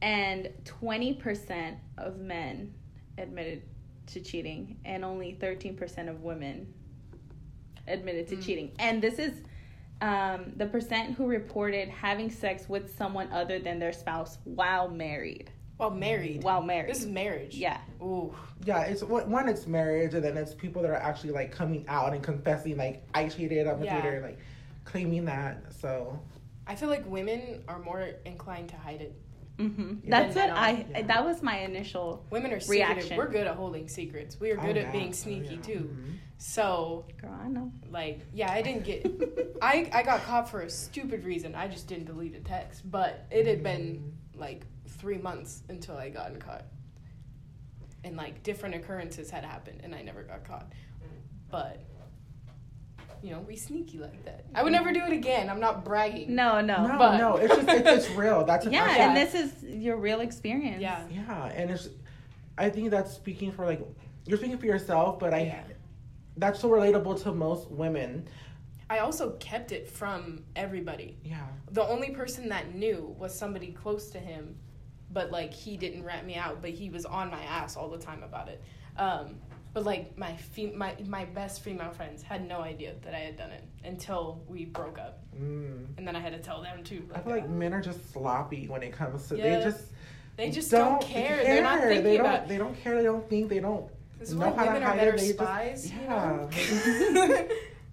and 0.00 0.48
20% 0.64 1.76
of 1.98 2.18
men 2.18 2.72
admitted 3.18 3.62
to 4.08 4.20
cheating, 4.20 4.78
and 4.84 5.04
only 5.04 5.36
13% 5.40 6.08
of 6.08 6.22
women 6.22 6.72
admitted 7.88 8.28
to 8.28 8.36
Mm. 8.36 8.44
cheating. 8.44 8.72
And 8.78 9.02
this 9.02 9.18
is 9.18 9.32
um, 10.00 10.52
the 10.56 10.66
percent 10.66 11.14
who 11.14 11.26
reported 11.26 11.88
having 11.88 12.30
sex 12.30 12.68
with 12.68 12.94
someone 12.96 13.30
other 13.32 13.58
than 13.58 13.78
their 13.78 13.92
spouse 13.92 14.38
while 14.44 14.88
married. 14.88 15.50
Well, 15.78 15.90
married. 15.90 16.42
While 16.42 16.62
married. 16.62 16.90
This 16.90 17.00
is 17.00 17.06
marriage. 17.06 17.54
yeah. 17.54 17.78
Ooh. 18.02 18.34
Yeah, 18.64 18.80
it's 18.82 19.02
one, 19.02 19.30
one, 19.30 19.48
it's 19.48 19.66
marriage, 19.66 20.14
and 20.14 20.24
then 20.24 20.36
it's 20.38 20.54
people 20.54 20.80
that 20.82 20.90
are 20.90 20.94
actually 20.94 21.32
like 21.32 21.52
coming 21.52 21.84
out 21.88 22.14
and 22.14 22.22
confessing, 22.22 22.76
like 22.78 23.06
I 23.14 23.28
cheated, 23.28 23.66
I'm 23.66 23.82
a 23.82 23.84
Yeah. 23.84 23.96
cheater, 24.00 24.20
like 24.22 24.38
claiming 24.84 25.26
that. 25.26 25.72
So 25.78 26.18
I 26.66 26.74
feel 26.74 26.88
like 26.88 27.04
women 27.06 27.62
are 27.68 27.78
more 27.78 28.08
inclined 28.24 28.70
to 28.70 28.76
hide 28.76 29.02
it. 29.02 29.14
hmm 29.58 29.94
That's 30.08 30.34
what 30.34 30.48
I. 30.50 30.86
Yeah. 30.90 31.02
That 31.02 31.24
was 31.26 31.42
my 31.42 31.58
initial. 31.60 32.24
Women 32.30 32.52
are 32.52 32.60
Reaction. 32.68 33.02
secretive. 33.02 33.18
We're 33.18 33.28
good 33.30 33.46
at 33.46 33.54
holding 33.56 33.86
secrets. 33.88 34.40
We 34.40 34.52
are 34.52 34.58
Oh, 34.60 34.64
good 34.64 34.76
yeah. 34.76 34.82
at 34.82 34.92
being 34.92 35.08
Oh, 35.10 35.12
sneaky 35.12 35.54
yeah. 35.56 35.60
too. 35.62 35.90
Mhm. 35.94 36.12
So, 36.38 37.06
Girl, 37.20 37.34
I 37.42 37.48
know. 37.48 37.72
like, 37.90 38.20
yeah, 38.34 38.52
I 38.52 38.60
didn't 38.62 38.84
get. 38.84 39.56
I 39.62 39.88
I 39.92 40.02
got 40.02 40.22
caught 40.24 40.50
for 40.50 40.60
a 40.60 40.70
stupid 40.70 41.24
reason. 41.24 41.54
I 41.54 41.66
just 41.66 41.86
didn't 41.88 42.04
delete 42.06 42.34
a 42.34 42.40
text, 42.40 42.90
but 42.90 43.26
it 43.30 43.46
had 43.46 43.62
been 43.62 44.12
like 44.34 44.66
three 44.86 45.18
months 45.18 45.62
until 45.68 45.96
I 45.96 46.10
gotten 46.10 46.38
caught. 46.38 46.64
And 48.04 48.16
like 48.16 48.42
different 48.42 48.74
occurrences 48.74 49.30
had 49.30 49.44
happened, 49.44 49.80
and 49.82 49.94
I 49.94 50.02
never 50.02 50.22
got 50.22 50.44
caught. 50.44 50.70
But 51.50 51.80
you 53.22 53.30
know, 53.30 53.40
we 53.40 53.56
sneaky 53.56 53.98
like 53.98 54.24
that. 54.26 54.44
I 54.54 54.62
would 54.62 54.72
never 54.72 54.92
do 54.92 55.00
it 55.04 55.12
again. 55.12 55.48
I'm 55.48 55.58
not 55.58 55.84
bragging. 55.86 56.34
No, 56.34 56.60
no. 56.60 56.86
No, 56.86 56.98
But- 56.98 57.16
no, 57.16 57.36
it's 57.36 57.54
just 57.56 57.68
it's, 57.68 58.06
it's 58.06 58.10
real. 58.16 58.44
That's 58.44 58.66
an 58.66 58.72
Yeah, 58.74 58.82
actual- 58.84 59.02
and 59.02 59.16
this 59.16 59.34
is 59.34 59.62
your 59.64 59.96
real 59.96 60.20
experience. 60.20 60.82
Yeah. 60.82 61.02
Yeah, 61.10 61.46
and 61.46 61.70
it's. 61.70 61.88
I 62.58 62.68
think 62.70 62.90
that's 62.90 63.12
speaking 63.12 63.52
for 63.52 63.64
like 63.64 63.80
you're 64.26 64.36
speaking 64.38 64.58
for 64.58 64.66
yourself, 64.66 65.18
but 65.18 65.32
I. 65.32 65.40
Yeah. 65.44 65.62
That's 66.36 66.60
so 66.60 66.68
relatable 66.70 67.22
to 67.22 67.32
most 67.32 67.70
women. 67.70 68.28
I 68.88 68.98
also 68.98 69.30
kept 69.40 69.72
it 69.72 69.88
from 69.88 70.44
everybody. 70.54 71.18
Yeah. 71.24 71.46
The 71.72 71.82
only 71.82 72.10
person 72.10 72.48
that 72.50 72.74
knew 72.74 73.14
was 73.18 73.36
somebody 73.36 73.72
close 73.72 74.10
to 74.10 74.18
him, 74.18 74.56
but 75.10 75.30
like 75.32 75.52
he 75.52 75.76
didn't 75.76 76.04
rat 76.04 76.24
me 76.24 76.36
out, 76.36 76.60
but 76.60 76.70
he 76.70 76.90
was 76.90 77.04
on 77.04 77.30
my 77.30 77.42
ass 77.42 77.76
all 77.76 77.88
the 77.88 77.98
time 77.98 78.22
about 78.22 78.48
it. 78.48 78.62
Um, 78.96 79.36
but 79.74 79.84
like 79.84 80.16
my 80.16 80.34
fem- 80.36 80.78
my 80.78 80.94
my 81.06 81.24
best 81.26 81.62
female 81.62 81.90
friends 81.90 82.22
had 82.22 82.46
no 82.46 82.60
idea 82.60 82.94
that 83.02 83.14
I 83.14 83.18
had 83.18 83.36
done 83.36 83.50
it 83.50 83.64
until 83.84 84.42
we 84.48 84.64
broke 84.64 84.98
up, 84.98 85.18
Mm. 85.34 85.86
and 85.98 86.06
then 86.08 86.16
I 86.16 86.20
had 86.20 86.32
to 86.32 86.38
tell 86.38 86.62
them 86.62 86.82
too. 86.82 87.06
I 87.14 87.18
feel 87.20 87.32
like 87.32 87.48
men 87.48 87.74
are 87.74 87.82
just 87.82 88.10
sloppy 88.12 88.68
when 88.68 88.82
it 88.82 88.92
comes 88.92 89.28
to 89.28 89.36
Yeah. 89.36 89.58
they 89.58 89.64
just 89.64 89.84
they 90.36 90.50
just 90.50 90.70
don't, 90.70 91.00
care. 91.02 91.42
They're 91.42 91.62
not 91.62 91.80
thinking 91.80 92.04
they 92.04 92.16
don't, 92.18 92.26
about. 92.26 92.48
They 92.48 92.56
don't 92.58 92.78
care. 92.82 92.96
They 92.96 93.02
don't 93.04 93.28
think. 93.28 93.48
They 93.48 93.60
don't 93.60 93.90
This 94.18 94.30
is 94.30 94.34
know 94.34 94.50
why 94.50 94.56
how 94.56 94.66
women 94.66 94.80
to 94.82 94.86
are 94.86 94.90
hide 94.90 94.98
better 94.98 95.14
it. 95.14 95.18
They 95.18 95.32
spies. 95.32 95.90
just 95.90 95.94
yeah. 95.94 97.42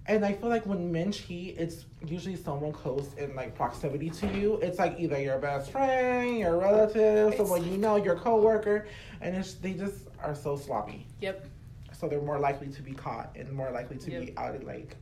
And 0.06 0.26
I 0.26 0.34
feel 0.34 0.50
like 0.50 0.66
when 0.66 0.92
men 0.92 1.14
cheat, 1.14 1.56
it's 1.58 1.86
usually 2.06 2.36
someone 2.36 2.74
close 2.74 3.14
in 3.18 3.34
like 3.36 3.56
proximity 3.56 4.10
to 4.10 4.28
you. 4.38 4.56
It's 4.58 4.78
like 4.78 5.00
either 5.00 5.18
your 5.22 5.38
best 5.40 5.72
friend, 5.72 6.38
your 6.40 6.58
relative, 6.60 7.30
It's 7.30 7.38
someone 7.38 7.64
you 7.72 7.78
know, 7.78 7.96
your 7.96 8.16
coworker, 8.18 8.88
and 9.22 9.34
it's 9.34 9.54
they 9.54 9.74
just 9.74 10.08
are 10.22 10.36
so 10.36 10.58
sloppy. 10.58 11.08
Yep. 11.22 11.48
So 11.94 12.10
they're 12.10 12.22
more 12.22 12.38
likely 12.38 12.68
to 12.68 12.82
be 12.82 12.92
caught 12.92 13.34
and 13.38 13.50
more 13.54 13.72
likely 13.72 13.98
to 13.98 14.06
be 14.08 14.12
Yep. 14.28 14.34
outed. 14.36 14.64
Like 14.66 14.98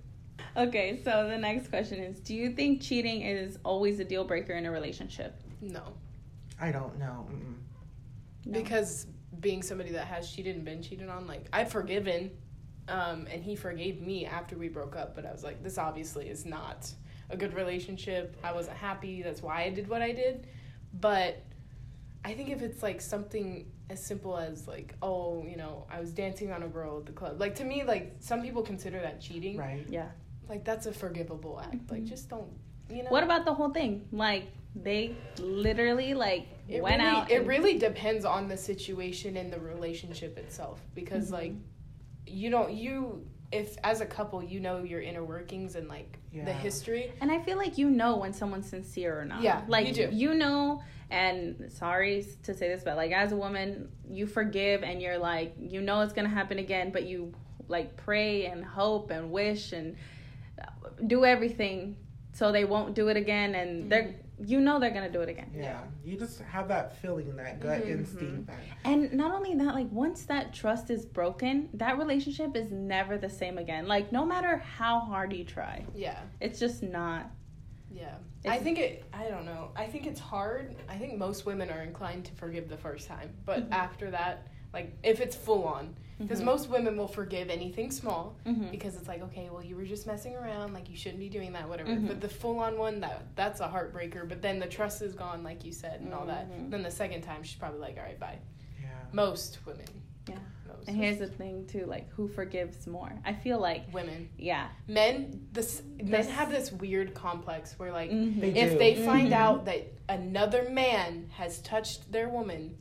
Okay, 0.55 1.01
so 1.03 1.27
the 1.27 1.37
next 1.37 1.69
question 1.69 1.99
is 1.99 2.19
Do 2.19 2.35
you 2.35 2.51
think 2.51 2.81
cheating 2.81 3.21
is 3.21 3.57
always 3.65 3.99
a 3.99 4.03
deal 4.03 4.23
breaker 4.23 4.53
in 4.53 4.67
a 4.67 4.71
relationship? 4.71 5.33
No, 5.61 5.81
I 6.59 6.71
don't 6.71 6.99
know. 6.99 7.27
No. 8.45 8.51
because 8.59 9.07
being 9.39 9.63
somebody 9.63 9.91
that 9.91 10.07
has 10.07 10.31
cheated 10.31 10.55
and 10.55 10.65
been 10.65 10.81
cheated 10.81 11.09
on, 11.09 11.27
like 11.27 11.47
I've 11.53 11.71
forgiven, 11.71 12.31
um, 12.87 13.27
and 13.31 13.43
he 13.43 13.55
forgave 13.55 14.01
me 14.01 14.25
after 14.25 14.57
we 14.57 14.67
broke 14.67 14.95
up. 14.95 15.15
But 15.15 15.25
I 15.25 15.31
was 15.31 15.43
like, 15.43 15.63
this 15.63 15.77
obviously 15.77 16.29
is 16.29 16.45
not 16.45 16.91
a 17.29 17.37
good 17.37 17.53
relationship. 17.53 18.35
I 18.43 18.51
wasn't 18.51 18.77
happy. 18.77 19.21
That's 19.21 19.41
why 19.41 19.63
I 19.63 19.69
did 19.69 19.87
what 19.87 20.01
I 20.01 20.11
did. 20.11 20.47
But 20.93 21.41
I 22.25 22.33
think 22.33 22.49
if 22.49 22.61
it's 22.61 22.83
like 22.83 23.01
something 23.01 23.71
as 23.89 24.03
simple 24.03 24.37
as 24.37 24.67
like, 24.67 24.95
oh, 25.01 25.45
you 25.47 25.57
know, 25.57 25.85
I 25.89 25.99
was 25.99 26.11
dancing 26.11 26.51
on 26.51 26.63
a 26.63 26.67
girl 26.67 26.99
at 26.99 27.05
the 27.05 27.11
club. 27.11 27.39
Like 27.39 27.55
to 27.55 27.63
me, 27.63 27.83
like 27.83 28.15
some 28.19 28.41
people 28.41 28.61
consider 28.61 28.99
that 28.99 29.21
cheating. 29.21 29.57
Right. 29.57 29.85
Yeah. 29.89 30.09
Like 30.49 30.63
that's 30.65 30.85
a 30.85 30.93
forgivable 30.93 31.59
act. 31.59 31.89
Like 31.89 32.03
just 32.03 32.29
don't, 32.29 32.49
you 32.89 33.03
know. 33.03 33.09
What 33.09 33.23
about 33.23 33.45
the 33.45 33.53
whole 33.53 33.69
thing? 33.69 34.07
Like, 34.11 34.51
they 34.75 35.15
literally, 35.39 36.13
like, 36.13 36.47
It 36.67 36.81
went 36.81 37.01
really, 37.01 37.15
out. 37.15 37.31
It 37.31 37.45
really 37.45 37.77
depends 37.77 38.23
on 38.25 38.47
the 38.47 38.57
situation 38.57 39.37
and 39.37 39.51
the 39.51 39.59
relationship 39.59 40.37
itself 40.37 40.79
because 40.95 41.29
Mhm. 41.29 41.33
like 41.33 41.53
you 42.25 42.49
don't 42.49 42.71
you 42.73 43.25
if 43.51 43.77
as 43.83 43.99
a 43.99 44.05
couple 44.05 44.41
you 44.41 44.61
know 44.61 44.81
your 44.83 45.01
inner 45.01 45.25
workings 45.25 45.75
and 45.75 45.89
like 45.89 46.17
the 46.45 46.53
history. 46.53 47.11
And 47.19 47.29
I 47.29 47.39
feel 47.39 47.57
like 47.57 47.77
you 47.77 47.89
know 47.89 48.15
when 48.17 48.31
someone's 48.31 48.69
sincere 48.69 49.19
or 49.19 49.25
not. 49.25 49.41
Yeah, 49.41 49.61
like 49.67 49.87
you 49.97 50.07
do. 50.09 50.33
know, 50.35 50.81
and 51.09 51.69
sorry 51.69 52.25
to 52.43 52.53
say 52.53 52.69
this, 52.69 52.83
but 52.85 52.95
like 52.95 53.11
as 53.11 53.33
a 53.33 53.35
woman, 53.35 53.89
you 54.09 54.25
forgive 54.25 54.83
and 54.83 55.01
you're 55.01 55.17
like, 55.17 55.53
you 55.59 55.81
know 55.81 55.99
it's 55.99 56.13
gonna 56.13 56.29
happen 56.29 56.59
again, 56.59 56.91
but 56.91 57.03
you 57.03 57.33
like 57.67 57.97
pray 57.97 58.45
and 58.45 58.63
hope 58.63 59.11
and 59.11 59.31
wish 59.31 59.73
and 59.73 59.97
do 61.07 61.25
everything 61.25 61.97
so 62.33 62.51
they 62.51 62.65
won't 62.65 62.95
do 62.95 63.07
it 63.09 63.17
again, 63.17 63.55
and 63.55 63.91
they're 63.91 64.15
you 64.43 64.59
know 64.59 64.79
they're 64.79 64.89
gonna 64.89 65.11
do 65.11 65.21
it 65.21 65.29
again. 65.29 65.51
Yeah. 65.53 65.81
You 66.03 66.17
just 66.17 66.41
have 66.41 66.67
that 66.69 66.97
feeling, 66.97 67.35
that 67.35 67.59
gut 67.59 67.83
Mhm. 67.83 67.89
instinct. 67.89 68.47
That, 68.47 68.55
And 68.83 69.13
not 69.13 69.35
only 69.35 69.53
that, 69.53 69.75
like 69.75 69.91
once 69.91 70.25
that 70.25 70.51
trust 70.51 70.89
is 70.89 71.05
broken, 71.05 71.69
that 71.75 71.99
relationship 71.99 72.55
is 72.55 72.71
never 72.71 73.19
the 73.19 73.29
same 73.29 73.59
again. 73.59 73.87
Like 73.87 74.11
no 74.11 74.25
matter 74.25 74.57
how 74.57 74.99
hard 75.01 75.31
you 75.31 75.43
try, 75.43 75.85
Yeah. 75.93 76.19
it's 76.39 76.59
just 76.59 76.81
not. 76.81 77.29
Yeah. 77.91 78.15
I 78.47 78.57
think 78.57 78.79
it 78.79 79.03
I 79.13 79.29
don't 79.29 79.45
know. 79.45 79.69
I 79.75 79.85
think 79.85 80.07
it's 80.07 80.19
hard. 80.19 80.75
I 80.89 80.97
think 80.97 81.19
most 81.19 81.45
women 81.45 81.69
are 81.69 81.83
inclined 81.83 82.25
to 82.25 82.31
forgive 82.33 82.67
the 82.67 82.77
first 82.77 83.07
time, 83.07 83.35
but 83.45 83.69
Mhm. 83.69 83.73
after 83.73 84.09
that 84.09 84.47
like 84.73 84.91
if 85.03 85.19
it's 85.21 85.35
full 85.35 85.65
on 85.65 85.93
because 86.21 86.41
Mhm. 86.41 86.45
most 86.45 86.69
women 86.69 86.97
will 86.97 87.07
forgive 87.07 87.49
anything 87.49 87.91
small 87.91 88.35
Mhm. 88.45 88.71
because 88.71 88.95
it's 88.95 89.07
like 89.07 89.21
okay 89.21 89.49
well 89.49 89.63
you 89.63 89.75
were 89.75 89.85
just 89.85 90.05
messing 90.07 90.35
around 90.35 90.73
like 90.73 90.89
you 90.89 90.95
shouldn't 90.95 91.19
be 91.19 91.29
doing 91.29 91.53
that 91.53 91.67
whatever 91.67 91.89
Mhm. 91.89 92.07
but 92.07 92.21
the 92.21 92.29
full 92.29 92.59
on 92.59 92.77
one 92.77 92.99
that 93.01 93.23
that's 93.35 93.59
a 93.59 93.67
heartbreaker 93.67 94.27
but 94.27 94.41
then 94.41 94.59
the 94.59 94.67
trust 94.67 95.01
is 95.01 95.13
gone 95.13 95.43
like 95.43 95.63
you 95.65 95.71
said 95.71 96.01
and 96.01 96.13
all 96.13 96.25
that 96.25 96.49
Mhm. 96.49 96.69
then 96.71 96.83
the 96.83 96.91
second 96.91 97.21
time 97.21 97.43
she's 97.43 97.57
probably 97.59 97.79
like 97.79 97.97
all 97.97 98.03
right 98.03 98.19
bye 98.19 98.39
yeah. 98.81 98.87
most 99.11 99.65
women 99.65 99.85
Yeah. 100.27 100.35
most 100.67 100.87
And 100.87 100.95
here's 100.97 101.17
the 101.17 101.27
thing 101.27 101.65
too, 101.67 101.85
like 101.85 102.09
who 102.11 102.27
forgives 102.27 102.87
more? 102.87 103.11
I 103.25 103.33
feel 103.33 103.59
like 103.59 103.91
women 103.93 104.29
yeah. 104.37 104.69
men 104.87 105.47
this 105.51 105.81
men 106.01 106.25
have 106.27 106.49
this 106.51 106.71
weird 106.71 107.13
complex 107.13 107.77
where 107.77 107.91
like 107.91 108.11
Mhm. 108.11 108.39
They 108.41 108.49
if 108.53 108.71
do. 108.73 108.77
they 108.77 108.95
find 108.95 109.29
Mhm. 109.31 109.33
out 109.35 109.65
that 109.65 109.87
another 110.09 110.69
man 110.69 111.29
has 111.33 111.59
touched 111.61 112.11
their 112.11 112.29
woman 112.29 112.77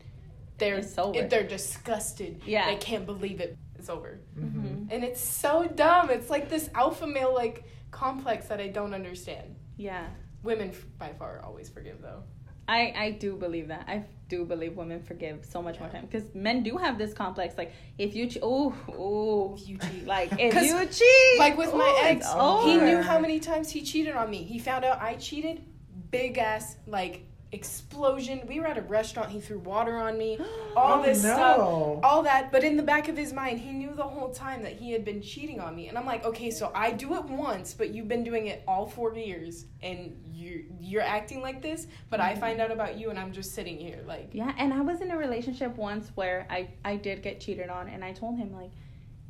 they're 0.61 0.77
It's 0.79 0.97
over. 0.99 1.23
they're 1.27 1.47
disgusted 1.59 2.43
Yeah. 2.47 2.67
they 2.71 2.77
can't 2.77 3.07
believe 3.07 3.41
it 3.41 3.57
it's 3.79 3.89
over 3.89 4.21
Mm-hmm. 4.39 4.61
Mhm. 4.67 4.87
and 4.93 5.03
it's 5.03 5.21
so 5.21 5.67
dumb 5.67 6.11
it's 6.11 6.31
like 6.31 6.49
this 6.49 6.71
alpha 6.75 7.07
male 7.07 7.35
like 7.35 7.65
complex 7.91 8.47
that 8.49 8.61
i 8.61 8.69
don't 8.69 8.95
understand 8.95 9.57
Yeah. 9.77 10.07
women 10.43 10.69
f- 10.71 10.85
by 10.99 11.11
far 11.19 11.41
always 11.45 11.69
forgive 11.69 12.01
though 12.01 12.23
I, 12.69 12.95
I 12.97 13.11
do 13.25 13.35
believe 13.35 13.67
that. 13.69 13.85
I 13.89 14.05
do 14.29 14.45
believe 14.45 14.77
women 14.77 15.03
forgive 15.03 15.45
so 15.45 15.61
much 15.61 15.81
more 15.81 15.89
time 15.89 16.07
because 16.09 16.33
men 16.37 16.63
do 16.63 16.77
have 16.77 16.99
this 16.99 17.13
complex. 17.13 17.59
Like 17.59 17.73
if 17.99 18.15
you, 18.15 18.29
che- 18.29 18.39
oh, 18.45 18.73
oh, 18.97 19.57
you 19.59 19.77
cheat 19.77 20.07
like 20.07 20.31
if 20.39 20.55
you 20.69 20.87
cheat, 20.87 21.39
like 21.41 21.57
with 21.59 21.75
my 21.75 21.91
ooh, 22.01 22.07
ex 22.07 22.25
it's 22.29 22.65
he 22.65 22.77
knew 22.77 23.03
how 23.03 23.19
many 23.19 23.41
times 23.41 23.71
he 23.71 23.83
cheated 23.83 24.15
on 24.15 24.31
me 24.31 24.45
he 24.45 24.61
found 24.61 24.85
out 24.85 25.01
i 25.03 25.15
cheated 25.17 25.65
big 26.13 26.39
ass 26.39 26.77
like 26.87 27.27
explosion 27.53 28.41
we 28.49 28.61
were 28.61 28.67
at 28.67 28.79
a 28.79 28.83
restaurant 28.83 29.29
he 29.31 29.41
threw 29.41 29.59
water 29.59 29.97
on 29.97 30.17
me 30.17 30.39
all 30.77 31.01
Oh, 31.01 31.03
this 31.03 31.23
no. 31.23 31.35
stuff 31.35 32.01
all 32.05 32.23
that 32.23 32.53
but 32.53 32.63
in 32.63 32.77
the 32.77 32.83
back 32.83 33.09
of 33.09 33.17
his 33.17 33.33
mind 33.33 33.59
he 33.59 33.73
knew 33.73 33.93
the 33.95 34.03
whole 34.05 34.31
time 34.31 34.63
that 34.63 34.73
he 34.73 34.93
had 34.93 35.05
been 35.05 35.21
cheating 35.21 35.61
on 35.61 35.75
me 35.75 35.89
and 35.89 35.99
i'm 35.99 36.07
like 36.07 36.25
okay 36.25 36.51
so 36.51 36.71
i 36.75 36.91
do 36.91 37.15
it 37.17 37.25
once 37.25 37.75
but 37.75 37.91
you've 37.91 38.09
been 38.09 38.23
doing 38.25 38.47
it 38.47 38.63
all 38.69 38.87
four 38.87 39.15
years 39.15 39.67
and 39.83 40.17
you 40.33 40.65
you're 40.81 41.03
acting 41.03 41.43
like 41.43 41.61
this 41.61 41.87
but 42.09 42.21
i 42.21 42.35
find 42.35 42.61
out 42.61 42.71
about 42.71 42.97
you 42.99 43.11
and 43.11 43.19
i'm 43.19 43.33
just 43.33 43.53
sitting 43.55 43.79
here 43.79 44.01
like 44.07 44.31
Yeah, 44.33 44.53
and 44.59 44.73
I 44.73 44.81
was 44.81 45.01
in 45.01 45.11
a 45.11 45.17
relationship 45.17 45.77
once 45.77 46.11
where 46.15 46.47
I 46.49 46.69
I 46.85 46.97
did 46.97 47.23
get 47.23 47.41
cheated 47.41 47.69
on, 47.69 47.89
and 47.89 48.05
I 48.05 48.13
told 48.13 48.39
him 48.39 48.53
like, 48.53 48.71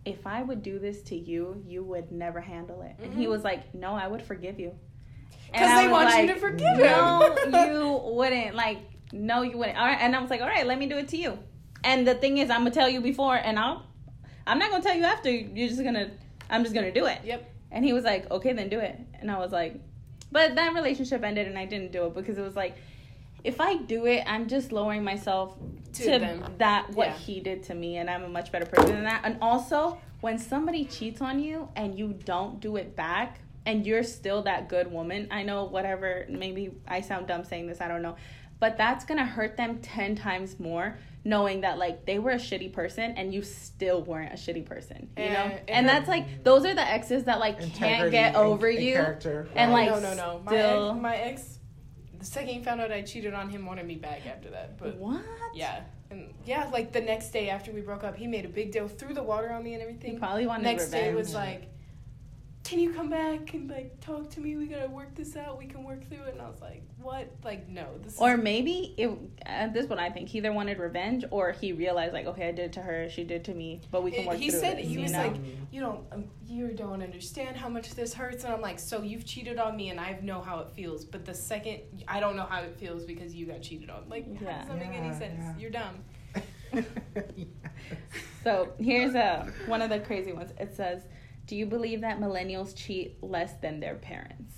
if 0.04 0.26
I 0.26 0.42
would 0.42 0.62
do 0.62 0.78
this 0.78 1.02
to 1.02 1.16
you, 1.16 1.62
you 1.66 1.82
would 1.84 2.10
never 2.12 2.40
handle 2.40 2.82
it. 2.82 2.94
And 3.02 3.12
he 3.14 3.24
Mhm. 3.26 3.30
was 3.30 3.42
like, 3.44 3.74
no, 3.74 3.94
I 3.94 4.06
would 4.06 4.22
forgive 4.22 4.58
you. 4.60 4.72
Because 5.52 5.80
they 5.80 5.88
want 5.88 6.20
you 6.20 6.26
to 6.28 6.36
forgive 6.40 6.78
No, 6.78 7.34
him 7.44 7.54
you 7.72 8.00
wouldn't. 8.14 8.54
Like, 8.54 8.78
no, 9.12 9.42
you 9.42 9.58
wouldn't. 9.58 9.76
All 9.78 9.86
right, 9.86 9.98
and 10.00 10.14
I 10.14 10.20
was 10.20 10.30
like, 10.30 10.40
all 10.40 10.46
right, 10.48 10.66
let 10.66 10.78
me 10.78 10.86
do 10.86 10.96
it 10.98 11.08
to 11.08 11.16
you. 11.16 11.38
And 11.84 12.06
the 12.06 12.14
thing 12.14 12.38
is, 12.38 12.50
I'm 12.50 12.60
gonna 12.60 12.70
tell 12.70 12.88
you 12.88 13.00
before, 13.00 13.36
and 13.36 13.58
I'll, 13.58 13.84
I'm 14.46 14.58
not 14.58 14.70
gonna 14.70 14.82
tell 14.82 14.94
you 14.96 15.04
after. 15.04 15.30
You're 15.30 15.68
just 15.68 15.82
gonna, 15.82 16.10
I'm 16.48 16.62
just 16.62 16.74
gonna 16.74 16.92
do 16.92 17.06
it. 17.06 17.18
yep 17.24 17.50
And 17.70 17.84
he 17.84 17.92
was 17.92 18.04
like, 18.04 18.30
okay, 18.30 18.52
then 18.52 18.68
do 18.68 18.78
it. 18.80 18.98
And 19.20 19.30
I 19.30 19.38
was 19.38 19.50
like, 19.52 19.80
but 20.32 20.54
that 20.54 20.74
relationship 20.74 21.22
ended, 21.24 21.46
and 21.48 21.58
I 21.58 21.64
didn't 21.64 21.90
do 21.92 22.06
it 22.06 22.14
because 22.14 22.38
it 22.38 22.42
was 22.42 22.54
like, 22.56 22.76
if 23.42 23.60
I 23.60 23.76
do 23.78 24.06
it, 24.06 24.22
I'm 24.26 24.46
just 24.48 24.70
lowering 24.70 25.02
myself 25.02 25.56
To 25.94 26.04
to, 26.18 26.50
that 26.58 26.90
what 26.90 27.08
Yeah. 27.08 27.16
he 27.18 27.40
did 27.40 27.62
to 27.64 27.74
me, 27.74 27.96
and 27.96 28.08
I'm 28.10 28.22
a 28.22 28.28
much 28.28 28.52
better 28.52 28.66
person 28.66 28.94
than 28.94 29.04
that. 29.04 29.22
And 29.24 29.38
also, 29.40 29.98
when 30.20 30.38
somebody 30.38 30.84
cheats 30.84 31.20
on 31.22 31.40
you 31.40 31.68
and 31.74 31.98
you 31.98 32.12
don't 32.24 32.60
do 32.60 32.76
it 32.76 32.94
back, 32.94 33.40
and 33.66 33.86
you're 33.86 34.02
still 34.02 34.42
that 34.42 34.68
good 34.68 34.90
woman, 34.90 35.28
I 35.30 35.42
know 35.42 35.64
whatever. 35.64 36.26
Maybe 36.28 36.70
I 36.88 37.00
sound 37.00 37.26
dumb 37.26 37.44
saying 37.44 37.66
this. 37.66 37.80
I 37.80 37.88
don't 37.88 38.02
know, 38.02 38.16
but 38.58 38.76
that's 38.76 39.04
gonna 39.04 39.26
hurt 39.26 39.56
them 39.56 39.78
ten 39.80 40.14
times 40.16 40.58
more. 40.60 40.98
Knowing 41.22 41.60
that 41.60 41.76
like 41.76 42.06
they 42.06 42.18
were 42.18 42.30
a 42.30 42.36
shitty 42.36 42.72
person 42.72 43.12
and 43.18 43.34
you 43.34 43.42
still 43.42 44.02
weren't 44.02 44.32
a 44.32 44.36
shitty 44.36 44.64
person, 44.64 45.10
you 45.18 45.24
Eh, 45.24 45.32
know, 45.34 45.54
it 45.54 45.64
and 45.68 45.86
that's 45.86 46.08
like 46.08 46.42
those 46.44 46.64
are 46.64 46.72
the 46.74 46.80
exes 46.80 47.24
that 47.24 47.38
like 47.38 47.60
can't 47.74 48.10
get 48.10 48.34
over 48.34 48.68
and 48.68 48.82
you. 48.82 48.94
Character. 48.94 49.46
and, 49.54 49.70
like, 49.70 49.90
no 49.90 50.00
no 50.00 50.14
no 50.14 50.40
my 50.46 50.50
still- 50.52 50.90
ex, 50.92 51.00
my 51.02 51.16
ex 51.16 51.58
the 52.18 52.24
second 52.24 52.48
he 52.54 52.62
found 52.62 52.80
out 52.80 52.90
i 52.90 53.02
cheated 53.02 53.34
on 53.34 53.50
him 53.50 53.66
wanted 53.66 53.86
me 53.86 53.96
back 53.96 54.26
after 54.26 54.48
that 54.50 54.78
but 54.78 54.96
what? 54.96 55.22
Yeah. 55.54 55.82
And 56.10 56.32
yeah, 56.46 56.68
like 56.72 56.90
the 56.92 57.00
next 57.02 57.30
day 57.32 57.50
after 57.50 57.70
we 57.70 57.82
broke 57.82 58.02
up, 58.02 58.16
he 58.16 58.26
made 58.26 58.44
a 58.46 58.48
big 58.48 58.72
deal, 58.72 58.88
threw 58.88 59.12
the 59.14 59.22
water 59.22 59.52
on 59.52 59.62
me 59.62 59.74
and 59.74 59.82
He 59.82 59.88
everything. 59.88 60.18
probably 60.18 60.46
wanted 60.46 60.64
Next 60.64 60.88
day 60.88 61.14
was 61.14 61.34
like, 61.34 61.68
can 62.70 62.78
you 62.78 62.92
come 62.92 63.10
back 63.10 63.52
and 63.54 63.68
like 63.68 63.98
talk 64.00 64.30
to 64.30 64.40
me? 64.40 64.54
We 64.56 64.66
gotta 64.68 64.88
work 64.88 65.12
this 65.16 65.36
out. 65.36 65.58
We 65.58 65.66
can 65.66 65.82
work 65.82 66.06
through 66.08 66.22
it. 66.22 66.34
And 66.34 66.40
I 66.40 66.48
was 66.48 66.60
like, 66.60 66.84
what? 67.02 67.28
Like, 67.42 67.68
no. 67.68 67.86
This 68.04 68.16
Or 68.20 68.34
is, 68.34 68.40
maybe 68.44 68.94
it. 68.96 69.10
Uh, 69.44 69.66
this 69.72 69.84
is 69.84 69.90
what 69.90 69.98
I 69.98 70.08
think. 70.08 70.28
He 70.28 70.38
either 70.38 70.52
wanted 70.52 70.78
revenge, 70.78 71.24
or 71.32 71.50
he 71.50 71.72
realized 71.72 72.12
like, 72.14 72.26
okay, 72.26 72.46
I 72.48 72.52
did 72.52 72.66
it 72.66 72.72
to 72.74 72.80
her, 72.82 73.10
she 73.10 73.24
did 73.24 73.36
it 73.40 73.44
to 73.44 73.54
me, 73.54 73.80
but 73.90 74.04
we 74.04 74.12
can 74.12 74.24
work 74.24 74.36
through 74.36 74.36
It- 74.36 74.36
work 74.36 74.38
he 74.44 74.50
through 74.50 74.60
said 74.60 74.78
this, 74.78 74.86
he 74.86 74.92
you 74.94 75.00
was 75.00 75.10
know? 75.12 75.18
like, 75.22 75.34
you 75.72 75.80
don't, 75.80 76.04
um, 76.12 76.24
you 76.46 76.68
don't 76.68 77.02
understand 77.02 77.56
how 77.56 77.68
much 77.68 77.90
this 77.96 78.14
hurts. 78.14 78.44
And 78.44 78.52
I'm 78.54 78.60
like, 78.60 78.78
so 78.78 79.02
you've 79.02 79.26
cheated 79.26 79.58
on 79.58 79.76
me, 79.76 79.88
and 79.90 79.98
I 79.98 80.16
know 80.22 80.40
how 80.40 80.60
it 80.60 80.70
feels. 80.70 81.04
But 81.04 81.24
the 81.24 81.34
second, 81.34 81.80
I 82.06 82.20
don't 82.20 82.36
know 82.36 82.46
how 82.48 82.60
it 82.60 82.76
feels 82.78 83.04
because 83.04 83.34
you 83.34 83.46
got 83.46 83.62
cheated 83.62 83.90
on. 83.90 84.04
Like, 84.08 84.26
how 84.38 84.44
Yeah. 84.46 84.58
does 84.60 84.68
that 84.68 84.78
make 84.78 84.92
any 84.96 85.12
sense? 85.18 85.40
yeah. 85.40 85.54
You're 85.58 85.70
dumb. 85.70 86.04
Yes. 87.36 87.48
So 88.44 88.72
here's 88.78 89.14
a 89.16 89.52
one 89.66 89.82
of 89.82 89.90
the 89.90 89.98
crazy 89.98 90.32
ones. 90.32 90.52
It 90.60 90.74
says, 90.76 91.02
"Do 91.50 91.56
you 91.56 91.66
believe 91.66 92.02
that 92.02 92.20
millennials 92.20 92.76
cheat 92.76 93.20
less 93.24 93.54
than 93.54 93.80
their 93.80 93.96
parents?" 93.96 94.54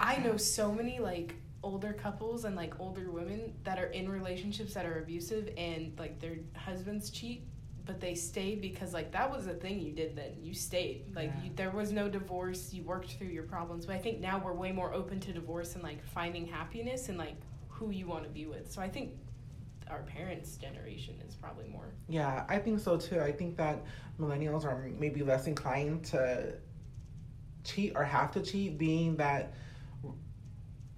I 0.00 0.18
know 0.18 0.36
so 0.36 0.70
many 0.70 1.00
like 1.00 1.34
older 1.64 1.92
couples 1.92 2.44
and 2.44 2.54
like 2.54 2.78
older 2.78 3.10
women 3.10 3.54
that 3.64 3.76
are 3.80 3.88
in 3.88 4.08
relationships 4.08 4.72
that 4.74 4.86
are 4.86 5.00
abusive 5.00 5.52
and 5.58 5.98
like 5.98 6.20
their 6.20 6.36
husbands 6.54 7.10
cheat 7.10 7.42
but 7.86 8.00
they 8.00 8.14
stay 8.14 8.54
because 8.54 8.94
like 8.94 9.10
that 9.10 9.28
was 9.28 9.48
a 9.48 9.54
thing 9.54 9.80
you 9.80 9.90
did 9.90 10.14
then. 10.14 10.36
You 10.40 10.54
stayed. 10.54 11.12
Like 11.16 11.32
Yeah. 11.38 11.44
you, 11.46 11.50
there 11.56 11.70
was 11.72 11.90
no 11.90 12.08
divorce. 12.08 12.72
You 12.72 12.84
worked 12.84 13.14
through 13.14 13.28
your 13.38 13.44
problems. 13.54 13.84
But 13.84 13.96
i 13.96 13.98
think 13.98 14.20
now 14.20 14.40
we're 14.44 14.52
way 14.52 14.70
more 14.70 14.94
open 14.94 15.18
to 15.20 15.32
divorce 15.32 15.74
and 15.74 15.82
like 15.82 16.04
finding 16.04 16.46
happiness 16.46 17.08
and 17.08 17.18
like 17.18 17.34
who 17.68 17.90
you 17.90 18.06
want 18.06 18.22
to 18.22 18.30
be 18.30 18.46
with. 18.46 18.70
So 18.70 18.80
i 18.80 18.88
think 18.88 19.10
our 19.90 20.02
parents 20.02 20.56
generation 20.56 21.14
is 21.26 21.34
probably 21.34 21.66
more 21.68 21.92
Yeah, 22.08 22.44
I 22.48 22.58
think 22.58 22.80
so 22.80 22.96
too. 22.96 23.20
I 23.20 23.32
think 23.32 23.56
that 23.56 23.84
millennials 24.20 24.64
are 24.64 24.90
maybe 24.98 25.22
less 25.22 25.46
inclined 25.46 26.04
to 26.06 26.54
cheat 27.64 27.92
or 27.94 28.04
have 28.04 28.30
to 28.32 28.40
cheat, 28.42 28.78
being 28.78 29.16
that 29.16 29.54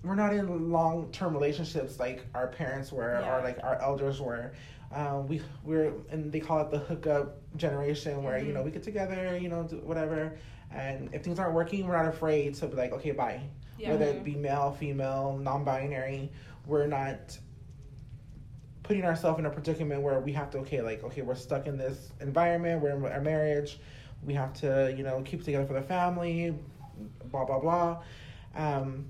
we're 0.03 0.15
not 0.15 0.33
in 0.33 0.71
long 0.71 1.11
term 1.13 1.35
relationships 1.35 1.99
like 1.99 2.25
our 2.35 2.47
parents 2.49 2.91
were 2.93 3.21
Yeah. 3.21 3.37
or 3.39 3.43
like 3.43 3.59
our 3.63 3.81
elders 3.81 4.21
were. 4.21 4.53
Um, 4.93 5.29
we 5.29 5.41
we're 5.63 5.93
and 6.11 6.33
they 6.33 6.41
call 6.41 6.61
it 6.63 6.71
the 6.71 6.79
hookup 6.79 7.37
generation 7.57 8.23
where 8.25 8.39
you 8.39 8.51
Mhm. 8.51 8.55
know 8.55 8.63
we 8.63 8.71
get 8.71 8.83
together, 8.83 9.37
you 9.37 9.49
know, 9.49 9.63
do 9.65 9.77
whatever, 9.85 10.37
and 10.73 11.11
if 11.13 11.23
things 11.23 11.39
aren't 11.39 11.55
working, 11.55 11.87
we're 11.87 11.97
not 11.97 12.07
afraid 12.09 12.55
to 12.55 12.67
be 12.67 12.77
like, 12.77 12.93
okay, 12.93 13.13
bye. 13.13 13.41
yeah 13.79 13.91
Whether 13.91 14.07
it 14.07 14.25
be 14.25 14.35
male, 14.35 14.73
female, 14.73 15.39
non-binary, 15.41 16.31
we're 16.67 16.87
not 16.87 17.39
putting 18.91 19.05
ourselves 19.05 19.39
in 19.39 19.47
a 19.47 19.51
predicament 19.51 20.03
where 20.03 20.19
we 20.19 20.33
have 20.33 20.51
to 20.51 20.59
okay 20.59 20.83
like 20.83 21.05
okay 21.05 21.23
we're 21.23 21.33
stuck 21.33 21.69
in 21.69 21.79
this 21.79 22.11
environment 22.21 22.83
we're 22.83 22.91
in 22.91 23.05
our 23.05 23.21
marriage 23.21 23.79
we 24.25 24.35
have 24.35 24.53
to 24.53 24.93
you 24.97 25.05
know 25.05 25.23
keep 25.23 25.45
together 25.45 25.65
for 25.65 25.75
the 25.75 25.83
family 25.83 26.53
blah 27.31 27.45
blah 27.45 27.61
blah. 27.61 28.03
Um, 28.57 29.07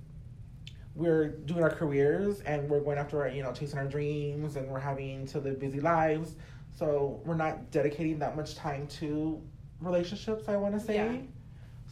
we're 0.95 1.29
doing 1.29 1.63
our 1.63 1.71
careers 1.71 2.41
and 2.41 2.69
we're 2.69 2.81
going 2.81 2.99
after 2.99 3.23
our 3.23 3.29
you 3.29 3.43
know 3.43 3.53
chasing 3.53 3.79
our 3.79 3.87
dreams 3.87 4.57
and 4.57 4.69
we're 4.69 4.81
having 4.81 5.27
to 5.29 5.39
live 5.39 5.59
busy 5.59 5.81
lives. 5.81 6.35
So 6.77 7.23
we're 7.25 7.37
not 7.37 7.71
dedicating 7.71 8.19
that 8.19 8.37
much 8.37 8.55
time 8.55 8.87
to 8.99 9.41
relationships 9.81 10.47
i 10.47 10.57
want 10.57 10.75
to 10.75 10.81
say. 10.81 10.97
Yeah. 10.97 11.17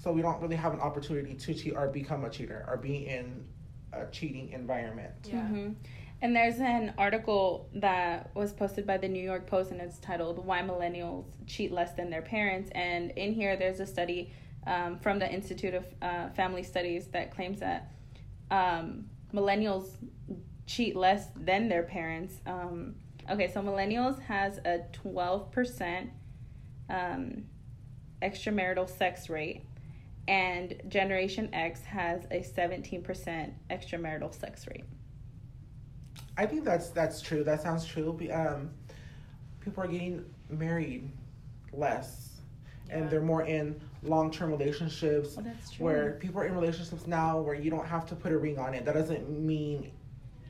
so 0.02 0.12
we 0.12 0.20
don't 0.20 0.42
really 0.42 0.56
have 0.56 0.74
an 0.74 0.80
opportunity 0.80 1.32
to 1.32 1.54
cheat 1.54 1.74
or 1.74 1.88
become 1.88 2.26
a 2.26 2.28
cheater 2.28 2.66
or 2.68 2.76
be 2.76 3.06
in 3.06 3.46
a 3.94 4.04
cheating 4.10 4.50
environment. 4.50 5.14
Yeah. 5.24 5.46
Hmm 5.46 5.70
And 6.20 6.34
there's 6.34 6.58
an 6.58 6.94
article 6.98 7.68
that 7.74 8.34
was 8.34 8.52
posted 8.52 8.86
by 8.86 8.96
the 8.96 9.06
New 9.06 9.22
York 9.22 9.46
Post, 9.46 9.70
and 9.70 9.80
it's 9.80 9.98
titled 9.98 10.44
"Why 10.44 10.62
Millennials 10.62 11.26
Cheat 11.46 11.70
Less 11.70 11.92
Than 11.92 12.10
Their 12.10 12.22
Parents." 12.22 12.70
And 12.74 13.12
in 13.12 13.32
here, 13.32 13.56
there's 13.56 13.78
a 13.78 13.86
study 13.86 14.32
um, 14.66 14.98
from 14.98 15.20
the 15.20 15.32
Institute 15.32 15.74
of 15.74 15.86
uh, 16.02 16.30
Family 16.30 16.64
Studies 16.64 17.06
that 17.08 17.30
claims 17.30 17.60
that 17.60 17.92
um, 18.50 19.04
millennials 19.32 19.90
cheat 20.66 20.96
less 20.96 21.28
than 21.36 21.68
their 21.68 21.84
parents. 21.84 22.40
Um, 22.46 22.96
okay, 23.30 23.50
so 23.50 23.60
millennials 23.60 24.20
has 24.22 24.58
a 24.58 24.80
12% 25.04 26.10
um, 26.90 27.44
extramarital 28.22 28.88
sex 28.88 29.28
rate, 29.28 29.62
and 30.26 30.82
Generation 30.88 31.48
X 31.52 31.84
has 31.84 32.24
a 32.32 32.40
17% 32.40 33.52
extramarital 33.70 34.34
sex 34.34 34.66
rate. 34.66 34.84
I 36.38 36.46
think 36.46 36.64
that's 36.64 36.90
that's 36.90 37.20
true. 37.20 37.42
That 37.42 37.60
sounds 37.60 37.84
true. 37.84 38.16
Um, 38.32 38.70
people 39.60 39.82
are 39.82 39.88
getting 39.88 40.24
married 40.48 41.10
less, 41.72 42.30
and 42.90 43.10
they're 43.10 43.20
more 43.20 43.42
in 43.42 43.78
long 44.04 44.30
term 44.30 44.50
relationships 44.50 45.34
Well, 45.36 45.44
that's 45.44 45.72
true. 45.72 45.84
where 45.84 46.12
people 46.20 46.40
are 46.40 46.46
in 46.46 46.54
relationships 46.54 47.08
now 47.08 47.40
where 47.40 47.56
you 47.56 47.70
don't 47.70 47.86
have 47.86 48.06
to 48.06 48.14
put 48.14 48.30
a 48.32 48.38
ring 48.38 48.56
on 48.58 48.72
it. 48.72 48.84
That 48.84 48.94
doesn't 48.94 49.28
mean 49.28 49.90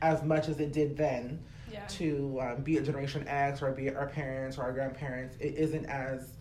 as 0.03 0.23
much 0.23 0.49
as 0.49 0.61
it 0.61 0.73
did 0.73 0.97
then 0.97 1.41
yeah 1.73 1.85
to 1.87 2.39
um, 2.41 2.63
be 2.63 2.77
a 2.77 2.83
Generation 2.83 3.27
X 3.27 3.63
or 3.63 3.73
be 3.73 3.91
our 3.91 4.07
parents 4.09 4.59
or 4.59 4.63
our 4.65 4.73
grandparents. 4.73 5.37
It 5.41 5.55
isn't 5.57 5.87
as 5.87 6.35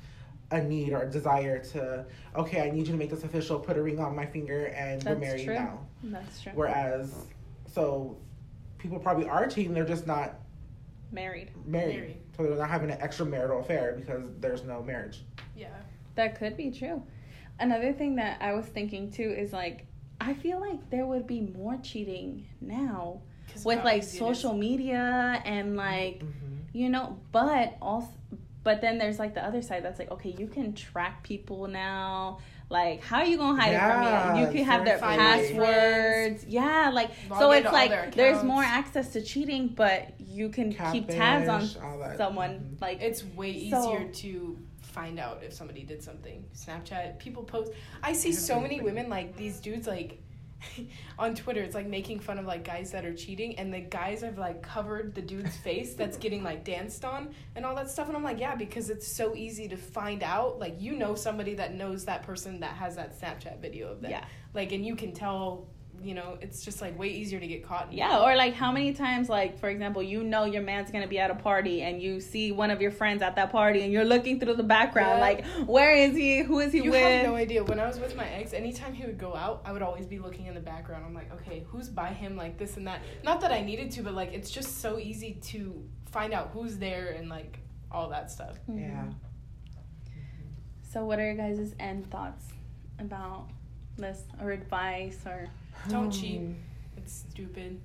a 0.51 0.61
need 0.61 0.91
or 0.91 1.03
a 1.03 1.09
desire 1.09 1.59
to 1.71 2.05
okay, 2.35 2.67
I 2.67 2.69
need 2.69 2.85
you 2.85 2.91
to 2.91 2.97
make 2.97 3.09
this 3.11 3.23
official. 3.23 3.59
Put 3.59 3.77
a 3.77 3.81
ring 3.81 3.99
on 3.99 4.13
my 4.13 4.25
finger, 4.25 4.65
and 4.67 5.01
we're 5.05 5.15
That's 5.15 5.21
married 5.21 5.45
true. 5.45 5.53
now. 5.53 5.79
That's 6.03 6.41
true. 6.41 6.51
Whereas, 6.53 7.15
so 7.73 8.17
people 8.77 8.99
probably 8.99 9.27
are 9.27 9.47
cheating. 9.47 9.73
They're 9.73 9.85
just 9.85 10.07
not 10.07 10.39
Married. 11.11 11.51
married. 11.65 11.95
Married. 11.95 12.17
So 12.35 12.43
they're 12.43 12.57
not 12.57 12.69
having 12.69 12.91
an 12.91 12.99
extramarital 12.99 13.61
affair 13.61 13.93
because 13.97 14.23
there's 14.39 14.63
no 14.63 14.83
marriage. 14.83 15.23
yeah 15.55 15.69
That 16.15 16.37
could 16.37 16.55
be 16.57 16.71
true. 16.71 17.01
Another 17.59 17.93
thing 17.93 18.15
that 18.17 18.41
I 18.41 18.53
was 18.53 18.65
thinking 18.65 19.09
too 19.11 19.33
is 19.35 19.51
like, 19.53 19.85
I 20.21 20.33
feel 20.33 20.59
like 20.59 20.89
there 20.89 21.05
would 21.05 21.25
be 21.27 21.41
more 21.41 21.77
cheating 21.81 22.45
now 22.61 23.21
with 23.63 23.83
like 23.83 24.03
easy 24.03 24.09
it 24.09 24.13
is. 24.13 24.19
social 24.19 24.53
media 24.53 25.41
and 25.45 25.75
like, 25.75 26.19
mm-hmm. 26.19 26.55
you 26.73 26.89
know, 26.89 27.19
but 27.31 27.77
also, 27.81 28.09
but 28.63 28.81
then 28.81 28.97
there's 28.97 29.17
like 29.17 29.33
the 29.33 29.43
other 29.43 29.61
side 29.61 29.83
that's 29.83 29.97
like, 29.97 30.11
okay, 30.11 30.35
you 30.37 30.47
can 30.47 30.73
track 30.73 31.23
people 31.23 31.67
now. 31.67 32.39
Like, 32.69 33.01
how 33.01 33.19
are 33.19 33.25
you 33.25 33.37
gonna 33.37 33.61
hide 33.61 33.73
it 33.73 33.79
from 33.79 34.33
me? 34.35 34.41
You 34.41 34.47
can 34.51 34.65
have 34.65 34.83
their 34.83 34.97
Find 34.97 35.21
my 35.21 35.37
passwords. 35.37 36.45
Yeah, 36.45 36.91
like 36.93 37.11
Log 37.29 37.39
so 37.39 37.51
it's 37.51 37.71
like 37.71 38.13
there's 38.13 38.43
more 38.43 38.63
access 38.63 39.13
to 39.13 39.21
cheating, 39.21 39.69
but 39.69 40.13
you 40.19 40.49
can 40.49 40.73
keep 40.91 41.07
tabs 41.07 41.47
on 41.47 41.61
Catfish, 41.61 41.81
all 41.81 41.99
that. 41.99 42.17
someone. 42.17 42.59
Mhm. 42.75 42.81
Like 42.81 43.01
It's 43.01 43.23
way 43.23 43.69
So- 43.69 43.95
easier 43.95 44.07
to 44.09 44.57
find 44.81 45.19
out 45.19 45.43
if 45.43 45.53
somebody 45.53 45.83
did 45.83 46.03
something. 46.03 46.43
Snapchat, 46.55 47.19
people 47.19 47.43
post. 47.43 47.71
I 48.03 48.13
see 48.13 48.33
so 48.33 48.59
many 48.59 48.81
women 48.81 49.09
like 49.09 49.37
these 49.37 49.59
dudes 49.59 49.87
like 49.87 50.19
on 51.19 51.35
Twitter. 51.35 51.61
It's 51.61 51.75
like 51.75 51.87
making 51.87 52.19
fun 52.19 52.37
of 52.37 52.45
like 52.45 52.63
guys 52.63 52.91
that 52.91 53.05
are 53.05 53.13
cheating, 53.13 53.57
and 53.57 53.73
the 53.73 53.79
guys 53.79 54.21
have 54.21 54.37
like 54.37 54.61
covered 54.61 55.15
the 55.15 55.21
dude's 55.21 55.55
face 55.57 55.93
that's 55.93 56.17
getting 56.27 56.43
like 56.43 56.63
danced 56.63 57.05
on 57.05 57.33
and 57.55 57.65
all 57.65 57.75
that 57.75 57.89
stuff. 57.89 58.07
And 58.07 58.17
I'm 58.17 58.23
like, 58.23 58.39
yeah, 58.39 58.55
because 58.55 58.89
it's 58.89 59.07
so 59.07 59.35
easy 59.35 59.67
to 59.67 59.77
find 59.77 60.23
out. 60.23 60.59
Like 60.59 60.81
you 60.81 60.95
know 60.95 61.15
somebody 61.15 61.55
that 61.55 61.73
knows 61.73 62.05
that 62.05 62.23
person 62.23 62.59
that 62.61 62.75
has 62.75 62.95
that 62.95 63.19
Snapchat 63.19 63.61
video 63.61 63.91
of 63.91 64.01
them. 64.01 64.11
Yeah. 64.11 64.25
Like, 64.53 64.71
and 64.71 64.85
you 64.85 64.95
can 64.95 65.13
tell. 65.13 65.67
You 66.03 66.13
know, 66.13 66.37
it's 66.41 66.63
just 66.63 66.79
like 66.79 66.97
way 66.97 67.07
easier 67.09 67.39
to 67.39 67.47
get 67.47 67.63
caught. 67.65 67.91
in. 67.91 67.97
Yeah, 67.97 68.19
or 68.23 68.35
like 68.35 68.53
how 68.53 68.71
many 68.71 68.93
times, 68.93 69.29
like 69.29 69.57
for 69.59 69.67
example, 69.69 70.03
you 70.03 70.23
know 70.23 70.45
your 70.45 70.61
man's 70.61 70.91
gonna 70.91 71.07
be 71.07 71.17
at 71.19 71.31
a 71.31 71.35
party 71.35 71.81
and 71.81 72.01
you 72.01 72.19
see 72.21 72.51
one 72.51 72.69
of 72.69 72.81
your 72.81 72.91
friends 72.91 73.21
at 73.23 73.35
that 73.35 73.51
party 73.51 73.81
and 73.81 73.91
you're 73.91 74.05
looking 74.05 74.39
through 74.39 74.53
the 74.55 74.63
background, 74.63 75.17
Yeah. 75.17 75.21
like 75.21 75.45
where 75.67 75.93
is 75.95 76.15
he? 76.15 76.39
Who 76.43 76.59
is 76.59 76.71
he 76.71 76.83
You 76.83 76.91
with? 76.91 77.01
have 77.01 77.25
no 77.25 77.35
idea. 77.35 77.63
When 77.63 77.79
I 77.79 77.87
was 77.87 77.99
with 77.99 78.15
my 78.15 78.27
ex, 78.29 78.53
anytime 78.53 78.93
he 78.93 79.05
would 79.05 79.17
go 79.17 79.35
out, 79.35 79.63
I 79.65 79.71
would 79.73 79.81
always 79.81 80.05
be 80.05 80.19
looking 80.19 80.45
in 80.45 80.53
the 80.53 80.59
background. 80.61 81.03
I'm 81.05 81.15
like, 81.15 81.33
okay, 81.41 81.63
who's 81.67 81.89
by 81.89 82.09
him, 82.09 82.37
like 82.37 82.57
this 82.59 82.77
and 82.77 82.85
that. 82.87 83.01
Not 83.23 83.41
that 83.41 83.51
I 83.51 83.61
needed 83.61 83.89
to, 83.91 84.03
but 84.03 84.13
like 84.13 84.33
it's 84.33 84.51
just 84.51 84.79
so 84.81 84.99
easy 84.99 85.33
to 85.47 85.83
find 86.11 86.31
out 86.33 86.51
who's 86.53 86.77
there 86.77 87.09
and 87.17 87.27
like 87.27 87.59
all 87.91 88.09
that 88.09 88.29
stuff. 88.29 88.57
Mhm. 88.69 88.81
Yeah. 88.81 89.03
So, 90.91 91.03
what 91.05 91.19
are 91.19 91.25
your 91.25 91.35
guys' 91.35 91.73
end 91.79 92.09
thoughts 92.09 92.45
about 92.99 93.49
this, 93.97 94.23
or 94.41 94.51
advice, 94.51 95.19
or 95.25 95.47
Don't 95.89 96.11
cheat. 96.11 96.39
Um, 96.39 96.55
It's 96.97 97.23
stupid. 97.29 97.79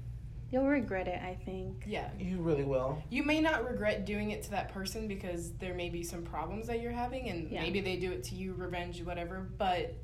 you'll 0.51 0.67
regret 0.69 1.09
it? 1.09 1.21
I 1.23 1.35
think. 1.45 1.85
Yeah. 1.87 2.11
You 2.19 2.39
really 2.41 2.65
will. 2.65 3.03
You 3.11 3.23
may 3.25 3.41
not 3.41 3.69
regret 3.69 4.05
doing 4.05 4.31
it 4.33 4.43
to 4.45 4.51
that 4.51 4.73
person 4.73 5.09
because 5.09 5.53
there 5.55 5.75
may 5.75 5.89
be 5.89 6.03
some 6.03 6.23
problems 6.23 6.67
that 6.67 6.81
you're 6.81 6.93
having 6.93 7.29
and 7.31 7.51
Yeah. 7.51 7.63
maybe 7.63 7.81
they 7.81 7.97
do 7.97 8.13
it 8.13 8.23
to 8.25 8.35
you, 8.35 8.53
revenge, 8.55 9.03
whatever. 9.03 9.49
But 9.59 9.95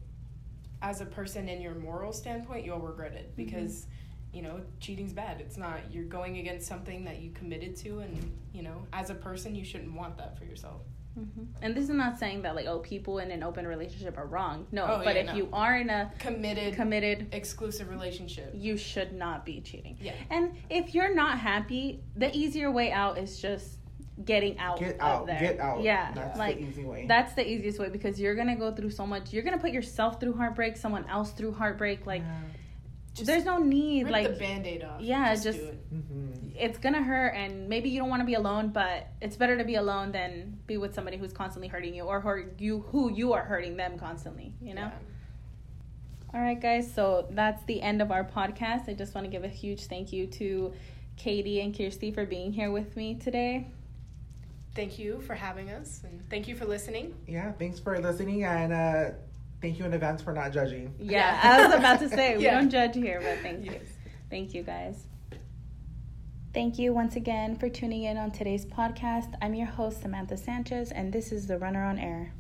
as 0.81 1.01
a 1.01 1.07
person 1.07 1.49
in 1.49 1.61
your 1.61 1.75
moral 1.75 2.13
standpoint, 2.13 2.65
you'll 2.65 2.79
regret 2.79 3.13
it 3.13 3.35
because, 3.37 3.87
you 4.33 4.43
know, 4.43 4.61
cheating's 4.81 5.13
bad. 5.13 5.41
It's 5.41 5.57
not, 5.57 5.81
you're 5.93 6.05
going 6.05 6.39
against 6.39 6.67
something 6.69 7.05
that 7.05 7.19
you 7.21 7.31
committed 7.33 7.77
to. 7.79 7.99
And, 7.99 8.33
you 8.55 8.63
know, 8.63 8.87
as 8.93 9.11
a 9.11 9.15
person, 9.15 9.55
you 9.55 9.65
shouldn't 9.65 9.93
want 9.95 10.17
that 10.19 10.39
for 10.39 10.45
yourself. 10.45 10.83
Hmm 11.19 11.45
And 11.63 11.75
this 11.77 11.85
is 11.85 11.91
not 11.91 12.19
saying 12.19 12.43
that 12.43 12.55
like 12.55 12.67
oh 12.67 12.79
people 12.79 13.19
in 13.19 13.31
an 13.31 13.43
open 13.43 13.67
relationship 13.67 14.17
are 14.19 14.27
wrong. 14.27 14.67
No, 14.73 14.85
Oh, 14.85 15.01
but 15.05 15.15
yeah, 15.15 15.21
if 15.23 15.27
no. 15.29 15.35
you 15.35 15.49
are 15.53 15.77
in 15.79 15.91
a 15.91 16.11
Committed, 16.19 16.75
committed, 16.75 17.29
exclusive 17.33 17.89
relationship. 17.91 18.53
you 18.55 18.77
should 18.77 19.13
not 19.13 19.45
be 19.45 19.61
cheating. 19.61 19.97
Yeah. 20.01 20.13
And 20.31 20.53
if 20.71 20.95
you're 20.95 21.15
not 21.15 21.39
happy, 21.39 22.01
the 22.17 22.35
easier 22.37 22.71
way 22.71 22.93
out 22.93 23.19
is 23.19 23.41
just 23.41 23.79
getting 24.25 24.59
out. 24.59 24.79
Get 24.81 25.01
out. 25.01 25.27
there. 25.27 25.39
Get 25.39 25.61
out. 25.61 25.81
Yeah, 25.83 26.13
That's 26.13 26.39
like 26.39 26.57
the 26.59 26.65
easy 26.65 26.85
way. 26.85 27.07
that's 27.07 27.35
the 27.35 27.49
easiest 27.49 27.79
way 27.79 27.89
because 27.89 28.19
you're 28.21 28.35
gonna 28.35 28.57
go 28.57 28.73
through 28.73 28.91
so 28.91 29.07
much. 29.07 29.33
You're 29.33 29.45
gonna 29.45 29.59
put 29.59 29.71
yourself 29.71 30.19
through 30.21 30.35
heartbreak, 30.35 30.77
someone 30.77 31.05
else 31.09 31.31
through 31.33 31.53
heartbreak. 31.53 32.05
Like, 32.07 32.23
Just 33.19 33.27
there's 33.27 33.45
no 33.45 33.59
need. 33.59 34.05
Rip 34.05 34.13
like, 34.13 34.29
the 34.29 34.39
band-aid 34.39 34.85
off. 34.85 35.01
yeah, 35.01 35.33
just, 35.33 35.45
just- 35.45 35.59
do 35.59 35.67
it. 35.67 35.85
hmm 35.91 36.29
it's 36.59 36.79
gonna 36.79 37.03
hurt, 37.03 37.35
and 37.35 37.69
maybe 37.69 37.89
you 37.89 38.01
don't 38.01 38.09
want 38.09 38.21
to 38.21 38.27
be 38.27 38.35
alone, 38.35 38.71
but 38.71 39.09
it's 39.23 39.37
better 39.37 39.57
to 39.57 39.65
be 39.65 39.77
alone 39.77 40.13
than 40.13 40.59
be 40.67 40.77
with 40.77 40.95
somebody 40.95 41.17
who's 41.17 41.33
constantly 41.33 41.69
hurting 41.69 41.95
you 41.95 42.03
or 42.03 42.21
hurt 42.21 42.61
you 42.61 42.81
who 42.89 43.13
you 43.13 43.33
are 43.33 43.45
hurting 43.45 43.77
them 43.77 43.99
constantly. 43.99 44.55
You 44.61 44.75
know. 44.75 44.83
Yeah. 44.83 46.35
All 46.35 46.41
right, 46.41 46.61
guys. 46.61 46.93
So 46.93 47.27
that's 47.31 47.63
the 47.65 47.81
end 47.81 48.03
of 48.03 48.11
our 48.11 48.25
podcast. 48.25 48.89
I 48.89 48.95
just 48.95 49.15
want 49.15 49.25
to 49.25 49.31
give 49.31 49.45
a 49.45 49.49
huge 49.49 49.85
thank 49.85 50.13
you 50.13 50.27
to 50.27 50.75
Katie 51.17 51.61
and 51.61 51.75
Kirstie 51.75 52.13
for 52.13 52.27
being 52.27 52.53
here 52.53 52.71
with 52.71 52.97
me 52.97 53.15
today. 53.15 53.69
Thank 54.75 54.99
you 54.99 55.21
for 55.23 55.35
having 55.35 55.71
us, 55.71 56.03
and 56.05 56.29
thank 56.29 56.47
you 56.47 56.55
for 56.55 56.65
listening. 56.65 57.15
Yeah. 57.27 57.53
Thanks 57.53 57.79
for 57.79 57.99
listening, 57.99 58.45
and 58.45 58.73
uh, 58.73 59.11
thank 59.61 59.79
you 59.79 59.85
in 59.85 59.93
advance 59.95 60.23
for 60.23 60.33
not 60.33 60.53
judging. 60.53 60.95
Yeah, 60.99 61.11
Yeah. 61.11 61.41
I 61.43 61.67
was 61.67 61.75
about 61.75 61.99
to 62.01 62.09
say 62.09 62.37
we 62.37 62.45
Yeah. 62.49 62.61
don't 62.61 62.71
judge 62.71 62.95
here, 62.95 63.21
but 63.23 63.39
thank 63.43 63.65
you. 63.65 63.73
Yes. 63.73 63.83
Thank 64.31 64.55
you, 64.55 64.63
guys. 64.63 65.05
Thank 66.55 66.79
you 66.79 66.93
once 66.93 67.15
again 67.17 67.57
for 67.57 67.69
tuning 67.69 68.05
in 68.05 68.17
on 68.17 68.31
today's 68.31 68.65
podcast. 68.65 69.35
I'm 69.43 69.55
your 69.55 69.67
host, 69.67 70.03
Samantha 70.03 70.37
Sanchez, 70.37 70.91
and 70.91 71.13
this 71.13 71.31
is 71.31 71.47
the 71.47 71.59
Runner 71.59 71.85
on 71.85 71.99
Air. 71.99 72.33